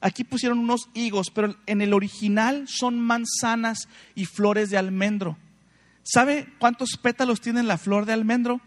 aquí 0.00 0.24
pusieron 0.24 0.58
unos 0.58 0.88
higos, 0.94 1.30
pero 1.30 1.56
en 1.66 1.82
el 1.82 1.92
original 1.92 2.66
son 2.68 3.00
manzanas 3.00 3.88
y 4.14 4.24
flores 4.24 4.70
de 4.70 4.78
almendro. 4.78 5.36
¿Sabe 6.02 6.52
cuántos 6.58 6.96
pétalos 6.96 7.40
tiene 7.40 7.62
la 7.62 7.78
flor 7.78 8.06
de 8.06 8.12
almendro? 8.12 8.60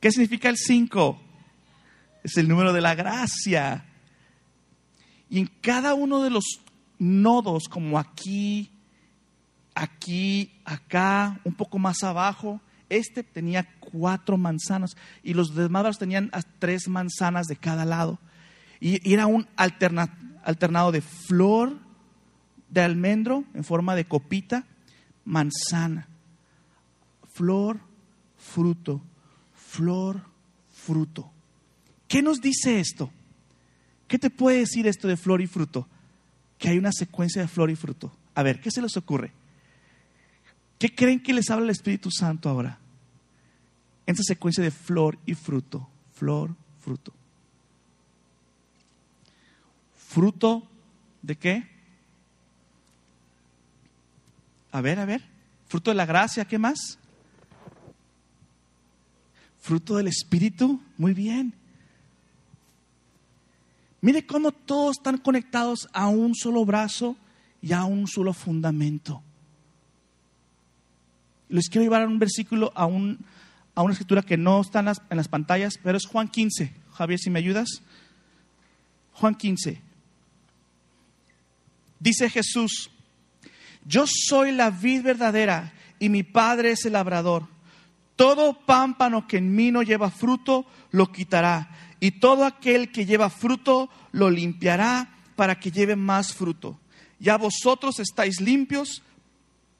¿Qué 0.00 0.10
significa 0.10 0.48
el 0.48 0.56
5? 0.56 1.20
Es 2.24 2.36
el 2.36 2.48
número 2.48 2.72
de 2.72 2.80
la 2.80 2.94
gracia. 2.94 3.84
Y 5.30 5.40
en 5.40 5.46
cada 5.60 5.94
uno 5.94 6.22
de 6.22 6.30
los 6.30 6.44
nodos, 6.98 7.68
como 7.68 7.98
aquí, 7.98 8.70
aquí, 9.78 10.52
acá, 10.64 11.40
un 11.44 11.54
poco 11.54 11.78
más 11.78 12.02
abajo, 12.02 12.60
este 12.88 13.22
tenía 13.22 13.68
cuatro 13.78 14.36
manzanas 14.36 14.96
y 15.22 15.34
los 15.34 15.54
demás 15.54 15.98
tenían 15.98 16.30
tres 16.58 16.88
manzanas 16.88 17.46
de 17.46 17.56
cada 17.56 17.84
lado. 17.84 18.18
Y 18.80 19.12
era 19.12 19.26
un 19.26 19.46
alternado 19.56 20.92
de 20.92 21.00
flor 21.00 21.78
de 22.68 22.80
almendro 22.80 23.44
en 23.54 23.64
forma 23.64 23.94
de 23.94 24.04
copita, 24.04 24.66
manzana, 25.24 26.08
flor, 27.32 27.80
fruto, 28.36 29.00
flor, 29.54 30.22
fruto. 30.72 31.30
¿Qué 32.08 32.22
nos 32.22 32.40
dice 32.40 32.80
esto? 32.80 33.10
¿Qué 34.08 34.18
te 34.18 34.30
puede 34.30 34.58
decir 34.58 34.86
esto 34.86 35.06
de 35.06 35.16
flor 35.16 35.40
y 35.40 35.46
fruto? 35.46 35.86
Que 36.58 36.70
hay 36.70 36.78
una 36.78 36.92
secuencia 36.92 37.42
de 37.42 37.48
flor 37.48 37.70
y 37.70 37.76
fruto. 37.76 38.12
A 38.34 38.42
ver, 38.42 38.60
¿qué 38.60 38.70
se 38.70 38.82
les 38.82 38.96
ocurre? 38.96 39.32
¿Qué 40.78 40.94
creen 40.94 41.20
que 41.20 41.32
les 41.32 41.50
habla 41.50 41.64
el 41.64 41.70
Espíritu 41.70 42.10
Santo 42.10 42.48
ahora? 42.48 42.78
En 44.06 44.12
esta 44.12 44.22
secuencia 44.22 44.62
de 44.62 44.70
flor 44.70 45.18
y 45.26 45.34
fruto, 45.34 45.88
flor, 46.14 46.54
fruto. 46.80 47.12
¿Fruto 49.96 50.66
de 51.20 51.36
qué? 51.36 51.68
A 54.72 54.80
ver, 54.80 54.98
a 55.00 55.04
ver. 55.04 55.22
Fruto 55.66 55.90
de 55.90 55.96
la 55.96 56.06
gracia, 56.06 56.46
¿qué 56.46 56.58
más? 56.58 56.98
Fruto 59.60 59.96
del 59.96 60.06
Espíritu, 60.06 60.80
muy 60.96 61.12
bien. 61.12 61.52
Mire 64.00 64.24
cómo 64.24 64.52
todos 64.52 64.96
están 64.96 65.18
conectados 65.18 65.88
a 65.92 66.06
un 66.06 66.34
solo 66.34 66.64
brazo 66.64 67.16
y 67.60 67.72
a 67.72 67.84
un 67.84 68.06
solo 68.06 68.32
fundamento. 68.32 69.22
Les 71.48 71.68
quiero 71.68 71.84
llevar 71.84 72.02
a 72.02 72.06
un 72.06 72.18
versículo, 72.18 72.72
a, 72.74 72.86
un, 72.86 73.18
a 73.74 73.82
una 73.82 73.92
escritura 73.92 74.22
que 74.22 74.36
no 74.36 74.60
está 74.60 74.80
en 74.80 74.86
las, 74.86 75.02
en 75.10 75.16
las 75.16 75.28
pantallas, 75.28 75.78
pero 75.82 75.96
es 75.96 76.06
Juan 76.06 76.28
15. 76.28 76.72
Javier, 76.92 77.18
si 77.18 77.30
me 77.30 77.38
ayudas. 77.38 77.82
Juan 79.12 79.34
15. 79.34 79.80
Dice 82.00 82.30
Jesús, 82.30 82.90
yo 83.84 84.04
soy 84.06 84.52
la 84.52 84.70
vid 84.70 85.02
verdadera 85.02 85.72
y 85.98 86.08
mi 86.08 86.22
Padre 86.22 86.72
es 86.72 86.84
el 86.84 86.92
labrador. 86.92 87.48
Todo 88.16 88.58
pámpano 88.66 89.26
que 89.26 89.38
en 89.38 89.54
mí 89.54 89.70
no 89.70 89.82
lleva 89.82 90.10
fruto, 90.10 90.66
lo 90.90 91.10
quitará. 91.10 91.70
Y 92.00 92.12
todo 92.12 92.44
aquel 92.44 92.92
que 92.92 93.06
lleva 93.06 93.30
fruto, 93.30 93.88
lo 94.12 94.30
limpiará 94.30 95.08
para 95.36 95.58
que 95.58 95.70
lleve 95.70 95.96
más 95.96 96.34
fruto. 96.34 96.78
Ya 97.20 97.36
vosotros 97.36 97.98
estáis 97.98 98.40
limpios 98.40 99.02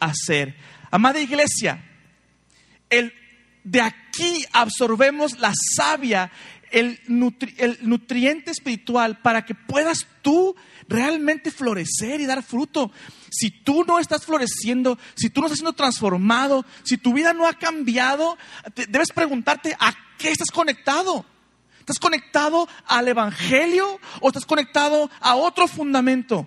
hacer. 0.00 0.56
Amada 0.90 1.20
iglesia, 1.20 1.84
el, 2.90 3.12
de 3.64 3.80
aquí 3.80 4.44
absorbemos 4.52 5.38
la 5.38 5.52
savia, 5.76 6.30
el, 6.70 7.00
el 7.58 7.78
nutriente 7.82 8.50
espiritual 8.50 9.18
para 9.20 9.44
que 9.44 9.54
puedas 9.54 10.06
tú 10.22 10.54
realmente 10.88 11.50
florecer 11.50 12.20
y 12.20 12.26
dar 12.26 12.42
fruto. 12.42 12.90
Si 13.30 13.50
tú 13.50 13.84
no 13.84 13.98
estás 13.98 14.24
floreciendo, 14.24 14.98
si 15.14 15.30
tú 15.30 15.40
no 15.40 15.46
estás 15.46 15.58
siendo 15.58 15.74
transformado, 15.74 16.64
si 16.82 16.96
tu 16.96 17.12
vida 17.12 17.32
no 17.32 17.46
ha 17.46 17.54
cambiado, 17.54 18.38
debes 18.88 19.12
preguntarte 19.12 19.76
a 19.78 19.94
qué 20.18 20.30
estás 20.30 20.50
conectado. 20.50 21.24
¿Estás 21.80 21.98
conectado 21.98 22.68
al 22.86 23.08
Evangelio 23.08 23.98
o 24.20 24.28
estás 24.28 24.44
conectado 24.44 25.10
a 25.20 25.36
otro 25.36 25.66
fundamento? 25.66 26.46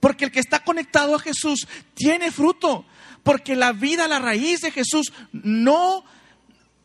Porque 0.00 0.24
el 0.24 0.32
que 0.32 0.40
está 0.40 0.64
conectado 0.64 1.14
a 1.14 1.20
Jesús 1.20 1.68
tiene 1.94 2.32
fruto. 2.32 2.84
Porque 3.22 3.54
la 3.54 3.72
vida, 3.72 4.08
la 4.08 4.18
raíz 4.18 4.62
de 4.62 4.70
Jesús 4.70 5.12
no 5.32 6.04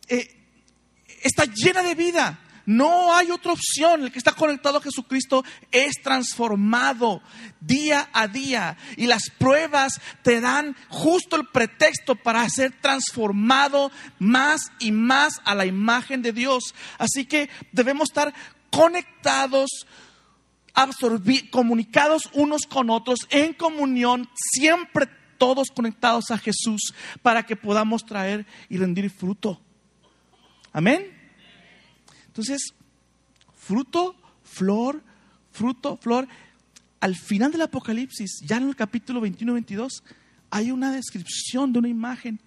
eh, 0.07 0.27
está 1.23 1.45
llena 1.45 1.81
de 1.81 1.95
vida. 1.95 2.39
No 2.65 3.15
hay 3.15 3.31
otra 3.31 3.53
opción. 3.53 4.03
El 4.03 4.11
que 4.11 4.17
está 4.17 4.31
conectado 4.31 4.79
a 4.79 4.81
Jesucristo 4.81 5.43
es 5.71 6.01
transformado 6.01 7.21
día 7.61 8.09
a 8.11 8.27
día. 8.27 8.77
Y 8.97 9.07
las 9.07 9.29
pruebas 9.29 10.01
te 10.23 10.41
dan 10.41 10.75
justo 10.89 11.35
el 11.35 11.47
pretexto 11.47 12.15
para 12.15 12.47
ser 12.49 12.71
transformado 12.81 13.91
más 14.19 14.71
y 14.79 14.91
más 14.91 15.41
a 15.45 15.55
la 15.55 15.65
imagen 15.65 16.21
de 16.21 16.33
Dios. 16.33 16.73
Así 16.97 17.25
que 17.25 17.49
debemos 17.71 18.09
estar 18.09 18.33
conectados, 18.71 19.69
comunicados 21.51 22.29
unos 22.33 22.63
con 22.63 22.89
otros, 22.89 23.19
en 23.29 23.53
comunión, 23.53 24.29
siempre 24.35 25.07
todos 25.37 25.69
conectados 25.69 26.31
a 26.31 26.37
Jesús, 26.37 26.93
para 27.21 27.45
que 27.45 27.55
podamos 27.55 28.05
traer 28.05 28.45
y 28.69 28.77
rendir 28.77 29.09
fruto. 29.09 29.61
Amén. 30.71 31.07
Entonces, 32.27 32.73
fruto, 33.53 34.15
flor, 34.43 35.03
fruto, 35.51 35.97
flor. 35.97 36.27
Al 36.99 37.15
final 37.15 37.51
del 37.51 37.61
Apocalipsis, 37.61 38.41
ya 38.45 38.57
en 38.57 38.69
el 38.69 38.75
capítulo 38.75 39.21
21-22, 39.21 40.03
hay 40.49 40.71
una 40.71 40.91
descripción 40.91 41.71
de 41.71 41.79
una 41.79 41.89
imagen 41.89 42.39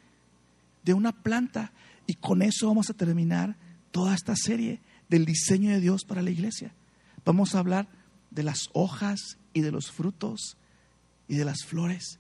de 0.82 0.94
una 0.94 1.12
planta. 1.12 1.72
Y 2.06 2.14
con 2.14 2.42
eso 2.42 2.66
vamos 2.66 2.90
a 2.90 2.94
terminar 2.94 3.56
toda 3.90 4.14
esta 4.14 4.34
serie 4.36 4.80
del 5.08 5.24
diseño 5.24 5.70
de 5.70 5.80
Dios 5.80 6.04
para 6.04 6.22
la 6.22 6.30
iglesia. 6.30 6.74
Vamos 7.24 7.54
a 7.54 7.58
hablar 7.58 7.88
de 8.30 8.42
las 8.42 8.68
hojas 8.72 9.38
y 9.52 9.60
de 9.60 9.72
los 9.72 9.90
frutos 9.90 10.56
y 11.26 11.36
de 11.36 11.44
las 11.44 11.64
flores 11.64 12.18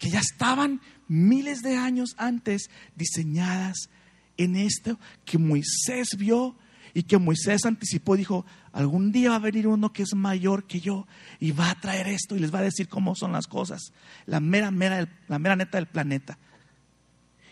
que 0.00 0.08
ya 0.08 0.18
estaban 0.18 0.80
miles 1.06 1.60
de 1.62 1.76
años 1.76 2.16
antes 2.16 2.70
diseñadas 2.96 3.90
en 4.38 4.56
esto 4.56 4.98
que 5.26 5.38
Moisés 5.38 6.16
vio 6.16 6.56
y 6.94 7.02
que 7.04 7.18
Moisés 7.18 7.66
anticipó, 7.66 8.16
dijo, 8.16 8.46
algún 8.72 9.12
día 9.12 9.30
va 9.30 9.36
a 9.36 9.40
venir 9.40 9.68
uno 9.68 9.92
que 9.92 10.02
es 10.02 10.14
mayor 10.14 10.64
que 10.64 10.80
yo 10.80 11.06
y 11.38 11.52
va 11.52 11.70
a 11.70 11.78
traer 11.78 12.08
esto 12.08 12.34
y 12.34 12.40
les 12.40 12.52
va 12.52 12.60
a 12.60 12.62
decir 12.62 12.88
cómo 12.88 13.14
son 13.14 13.32
las 13.32 13.46
cosas, 13.46 13.92
la 14.24 14.40
mera, 14.40 14.70
mera, 14.70 15.06
la 15.28 15.38
mera 15.38 15.54
neta 15.54 15.76
del 15.76 15.86
planeta. 15.86 16.38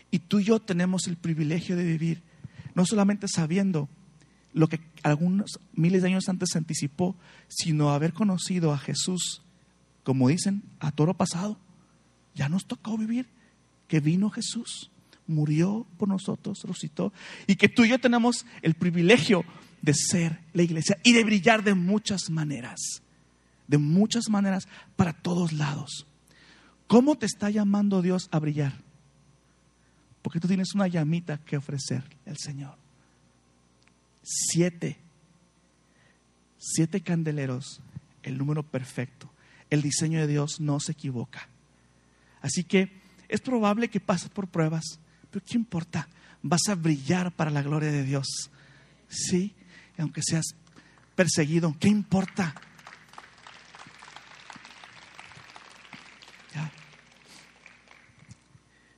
Y 0.09 0.19
tú 0.19 0.39
y 0.39 0.45
yo 0.45 0.59
tenemos 0.59 1.07
el 1.07 1.17
privilegio 1.17 1.75
de 1.75 1.83
vivir, 1.83 2.23
no 2.73 2.83
solamente 2.83 3.27
sabiendo 3.27 3.87
lo 4.53 4.67
que 4.67 4.79
algunos 5.03 5.59
miles 5.73 6.01
de 6.01 6.09
años 6.09 6.29
antes 6.29 6.49
se 6.51 6.57
anticipó, 6.57 7.15
sino 7.47 7.91
haber 7.91 8.13
conocido 8.13 8.73
a 8.73 8.77
Jesús, 8.77 9.41
como 10.03 10.29
dicen, 10.29 10.63
a 10.79 10.91
toro 10.91 11.13
pasado. 11.13 11.57
Ya 12.35 12.49
nos 12.49 12.65
tocó 12.65 12.97
vivir 12.97 13.27
que 13.87 13.99
vino 13.99 14.29
Jesús 14.29 14.91
murió 15.29 15.85
por 15.97 16.09
nosotros, 16.09 16.59
resucitó, 16.63 17.13
y 17.47 17.55
que 17.55 17.69
tú 17.69 17.85
y 17.85 17.89
yo 17.89 17.99
tenemos 17.99 18.45
el 18.61 18.73
privilegio 18.73 19.45
de 19.81 19.93
ser 19.93 20.39
la 20.53 20.63
iglesia 20.63 20.97
y 21.03 21.13
de 21.13 21.23
brillar 21.23 21.63
de 21.63 21.75
muchas 21.75 22.29
maneras, 22.29 22.79
de 23.67 23.77
muchas 23.77 24.29
maneras 24.29 24.67
para 24.95 25.13
todos 25.13 25.53
lados. 25.53 26.07
¿Cómo 26.87 27.15
te 27.17 27.27
está 27.27 27.49
llamando 27.51 28.01
Dios 28.01 28.27
a 28.31 28.39
brillar? 28.39 28.73
Porque 30.23 30.39
tú 30.39 30.47
tienes 30.47 30.73
una 30.73 30.87
llamita 30.87 31.37
que 31.37 31.55
ofrecer 31.55 32.03
al 32.25 32.37
Señor. 32.37 32.75
Siete, 34.31 34.99
siete 36.59 37.01
candeleros, 37.01 37.81
el 38.21 38.37
número 38.37 38.61
perfecto. 38.61 39.31
El 39.71 39.81
diseño 39.81 40.19
de 40.19 40.27
Dios 40.27 40.59
no 40.59 40.79
se 40.79 40.91
equivoca. 40.91 41.49
Así 42.41 42.63
que 42.63 42.91
es 43.27 43.41
probable 43.41 43.89
que 43.89 43.99
pases 43.99 44.29
por 44.29 44.47
pruebas, 44.47 44.99
pero 45.31 45.43
¿qué 45.43 45.57
importa? 45.57 46.07
Vas 46.43 46.61
a 46.69 46.75
brillar 46.75 47.31
para 47.31 47.49
la 47.49 47.63
gloria 47.63 47.91
de 47.91 48.03
Dios. 48.03 48.27
Sí, 49.07 49.55
aunque 49.97 50.21
seas 50.21 50.45
perseguido, 51.15 51.75
¿qué 51.79 51.87
importa? 51.87 52.53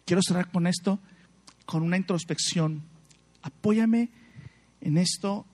Quiero 0.06 0.22
cerrar 0.22 0.52
con 0.52 0.67
esto, 0.67 1.00
con 1.65 1.84
una 1.84 1.96
introspección. 1.96 2.84
Apóyame 3.44 4.10
en 4.82 4.98
esto, 4.98 5.46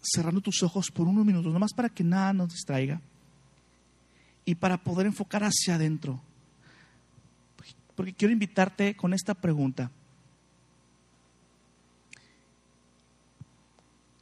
cerrando 0.00 0.40
tus 0.40 0.62
ojos 0.62 0.90
por 0.90 1.06
unos 1.06 1.26
minutos, 1.26 1.52
nomás 1.52 1.72
para 1.74 1.88
que 1.88 2.04
nada 2.04 2.32
nos 2.32 2.50
distraiga 2.50 3.00
y 4.44 4.54
para 4.54 4.78
poder 4.78 5.06
enfocar 5.06 5.42
hacia 5.44 5.74
adentro 5.74 6.20
porque 7.98 8.12
quiero 8.12 8.32
invitarte 8.32 8.94
con 8.94 9.12
esta 9.12 9.34
pregunta. 9.34 9.90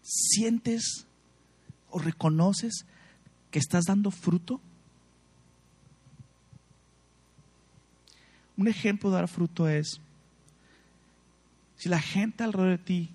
¿Sientes 0.02 1.04
o 1.90 1.98
reconoces 1.98 2.86
que 3.50 3.58
estás 3.58 3.84
dando 3.84 4.10
fruto? 4.10 4.62
Un 8.56 8.66
ejemplo 8.66 9.10
de 9.10 9.16
dar 9.16 9.28
fruto 9.28 9.68
es 9.68 10.00
si 11.76 11.90
la 11.90 12.00
gente 12.00 12.44
alrededor 12.44 12.78
de 12.78 12.82
ti 12.82 13.10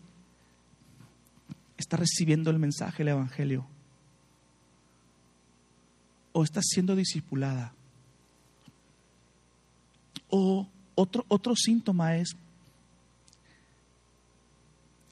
está 1.82 1.98
recibiendo 1.98 2.50
el 2.50 2.60
mensaje 2.60 3.00
del 3.00 3.10
Evangelio 3.10 3.66
o 6.32 6.44
está 6.44 6.62
siendo 6.62 6.96
discipulada 6.96 7.74
o 10.32 10.68
otro, 10.96 11.26
otro 11.28 11.56
síntoma 11.56 12.16
es, 12.16 12.36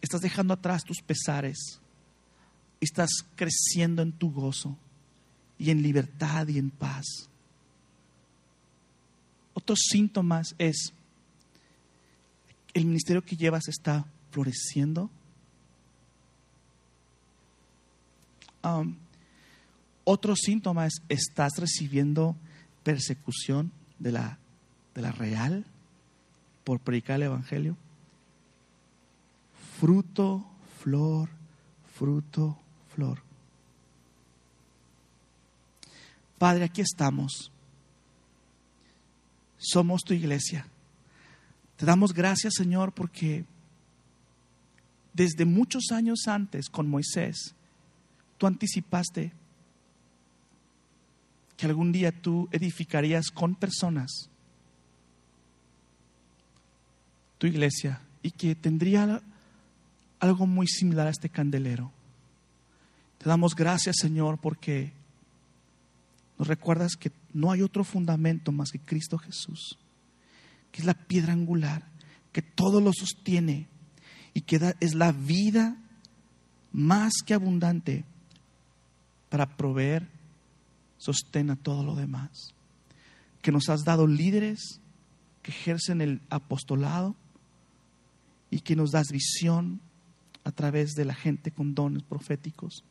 estás 0.01 0.21
dejando 0.21 0.53
atrás 0.53 0.83
tus 0.83 1.01
pesares, 1.01 1.79
estás 2.79 3.09
creciendo 3.35 4.01
en 4.01 4.11
tu 4.11 4.31
gozo 4.31 4.77
y 5.57 5.69
en 5.69 5.81
libertad 5.81 6.47
y 6.47 6.57
en 6.57 6.69
paz. 6.71 7.05
Otros 9.53 9.79
síntomas 9.89 10.55
es, 10.57 10.93
el 12.73 12.85
ministerio 12.85 13.23
que 13.23 13.35
llevas 13.35 13.67
está 13.67 14.05
floreciendo. 14.31 15.09
Um, 18.63 18.95
otro 20.03 20.35
síntoma 20.35 20.85
es, 20.85 21.01
estás 21.07 21.53
recibiendo 21.57 22.35
persecución 22.83 23.71
de 23.99 24.11
la 24.11 24.39
de 24.99 25.01
la 25.01 25.11
real 25.11 25.65
por 26.63 26.79
predicar 26.79 27.17
el 27.17 27.23
Evangelio? 27.23 27.77
Fruto, 29.79 30.45
flor, 30.81 31.29
fruto, 31.95 32.57
flor. 32.93 33.21
Padre, 36.37 36.65
aquí 36.65 36.81
estamos. 36.81 37.51
Somos 39.57 40.01
tu 40.03 40.13
iglesia. 40.13 40.67
Te 41.75 41.85
damos 41.85 42.13
gracias, 42.13 42.53
Señor, 42.55 42.93
porque 42.93 43.45
desde 45.13 45.45
muchos 45.45 45.91
años 45.91 46.27
antes 46.27 46.69
con 46.69 46.89
Moisés, 46.89 47.55
tú 48.39 48.47
anticipaste 48.47 49.31
que 51.55 51.65
algún 51.67 51.91
día 51.91 52.11
tú 52.11 52.47
edificarías 52.51 53.29
con 53.29 53.53
personas 53.53 54.29
tu 57.37 57.47
iglesia 57.47 58.01
y 58.23 58.31
que 58.31 58.55
tendría 58.55 59.21
algo 60.19 60.47
muy 60.47 60.67
similar 60.67 61.07
a 61.07 61.09
este 61.09 61.29
candelero. 61.29 61.91
Te 63.17 63.27
damos 63.27 63.55
gracias, 63.55 63.97
Señor, 63.99 64.39
porque 64.39 64.93
nos 66.37 66.47
recuerdas 66.47 66.95
que 66.95 67.11
no 67.33 67.51
hay 67.51 67.61
otro 67.61 67.83
fundamento 67.83 68.53
más 68.53 68.71
que 68.71 68.79
Cristo 68.79 69.17
Jesús, 69.17 69.77
que 70.71 70.81
es 70.81 70.85
la 70.85 70.93
piedra 70.93 71.33
angular, 71.33 71.85
que 72.31 72.41
todo 72.41 72.79
lo 72.79 72.93
sostiene 72.93 73.67
y 74.33 74.41
que 74.41 74.75
es 74.79 74.95
la 74.95 75.11
vida 75.11 75.75
más 76.71 77.11
que 77.25 77.33
abundante 77.33 78.05
para 79.29 79.57
proveer, 79.57 80.07
sostén 80.97 81.49
a 81.49 81.55
todo 81.55 81.83
lo 81.83 81.95
demás. 81.95 82.53
Que 83.41 83.51
nos 83.51 83.69
has 83.69 83.83
dado 83.83 84.07
líderes 84.07 84.81
que 85.41 85.51
ejercen 85.51 86.01
el 86.01 86.21
apostolado 86.29 87.15
y 88.51 88.59
que 88.59 88.75
nos 88.75 88.91
das 88.91 89.07
visión 89.11 89.79
a 90.43 90.51
través 90.51 90.95
de 90.95 91.05
la 91.05 91.13
gente 91.13 91.51
con 91.51 91.75
dones 91.75 92.03
proféticos 92.03 92.83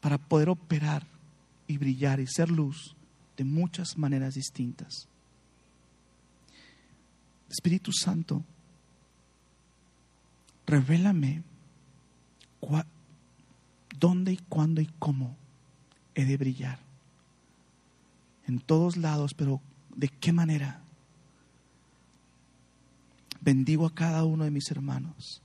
para 0.00 0.18
poder 0.18 0.48
operar 0.48 1.06
y 1.66 1.78
brillar 1.78 2.20
y 2.20 2.26
ser 2.26 2.50
luz 2.50 2.94
de 3.36 3.44
muchas 3.44 3.98
maneras 3.98 4.34
distintas. 4.34 5.08
Espíritu 7.48 7.90
Santo, 7.92 8.44
revélame 10.66 11.42
dónde 13.98 14.32
y 14.32 14.36
cuándo 14.48 14.80
y 14.80 14.86
cómo 14.98 15.36
he 16.14 16.24
de 16.24 16.36
brillar. 16.36 16.78
En 18.46 18.60
todos 18.60 18.96
lados, 18.96 19.34
pero 19.34 19.60
¿de 19.94 20.08
qué 20.08 20.32
manera? 20.32 20.82
Bendigo 23.40 23.86
a 23.86 23.94
cada 23.94 24.24
uno 24.24 24.44
de 24.44 24.50
mis 24.50 24.70
hermanos. 24.70 25.42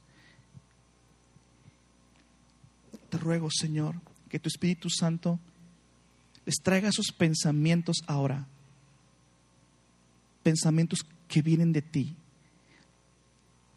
Te 3.10 3.18
ruego, 3.18 3.50
Señor, 3.52 3.96
que 4.30 4.40
tu 4.40 4.48
Espíritu 4.48 4.90
Santo 4.90 5.40
les 6.46 6.56
traiga 6.56 6.90
esos 6.90 7.08
pensamientos 7.18 7.98
ahora. 8.08 8.48
Pensamientos 10.44 11.00
que 11.28 11.42
vienen 11.42 11.72
de 11.72 11.82
ti, 11.82 12.16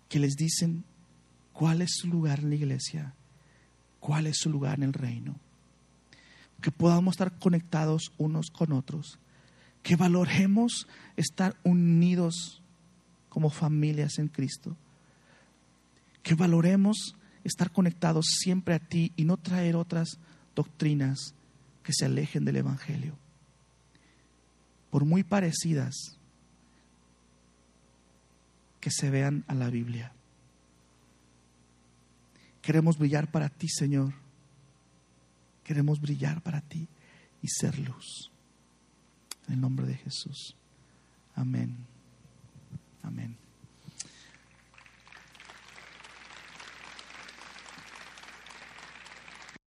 que 0.08 0.18
les 0.18 0.36
dicen 0.36 0.84
cuál 1.52 1.82
es 1.82 1.90
su 1.94 2.08
lugar 2.08 2.40
en 2.40 2.50
la 2.50 2.54
iglesia, 2.54 3.14
cuál 4.04 4.26
es 4.26 4.36
su 4.36 4.50
lugar 4.50 4.74
en 4.76 4.82
el 4.82 4.92
reino. 4.92 5.34
Que 6.60 6.70
podamos 6.70 7.14
estar 7.14 7.38
conectados 7.38 8.12
unos 8.18 8.50
con 8.50 8.72
otros, 8.72 9.18
que 9.82 9.96
valoremos 9.96 10.86
estar 11.16 11.56
unidos 11.62 12.62
como 13.30 13.48
familias 13.48 14.18
en 14.18 14.28
Cristo, 14.28 14.76
que 16.22 16.34
valoremos 16.34 17.16
estar 17.44 17.70
conectados 17.70 18.26
siempre 18.26 18.74
a 18.74 18.78
ti 18.78 19.10
y 19.16 19.24
no 19.24 19.38
traer 19.38 19.74
otras 19.74 20.18
doctrinas 20.54 21.34
que 21.82 21.94
se 21.94 22.04
alejen 22.04 22.44
del 22.44 22.56
Evangelio. 22.56 23.16
Por 24.90 25.06
muy 25.06 25.22
parecidas 25.22 26.18
que 28.80 28.90
se 28.90 29.08
vean 29.08 29.44
a 29.48 29.54
la 29.54 29.70
Biblia. 29.70 30.12
Queremos 32.64 32.96
brillar 32.96 33.30
para 33.30 33.48
ti, 33.50 33.68
Señor. 33.68 34.14
Queremos 35.62 36.00
brillar 36.00 36.40
para 36.40 36.62
ti 36.62 36.88
y 37.42 37.48
ser 37.48 37.78
luz. 37.78 38.30
En 39.46 39.54
el 39.54 39.60
nombre 39.60 39.86
de 39.86 39.94
Jesús. 39.94 40.56
Amén. 41.34 41.76
Amén. 43.02 43.43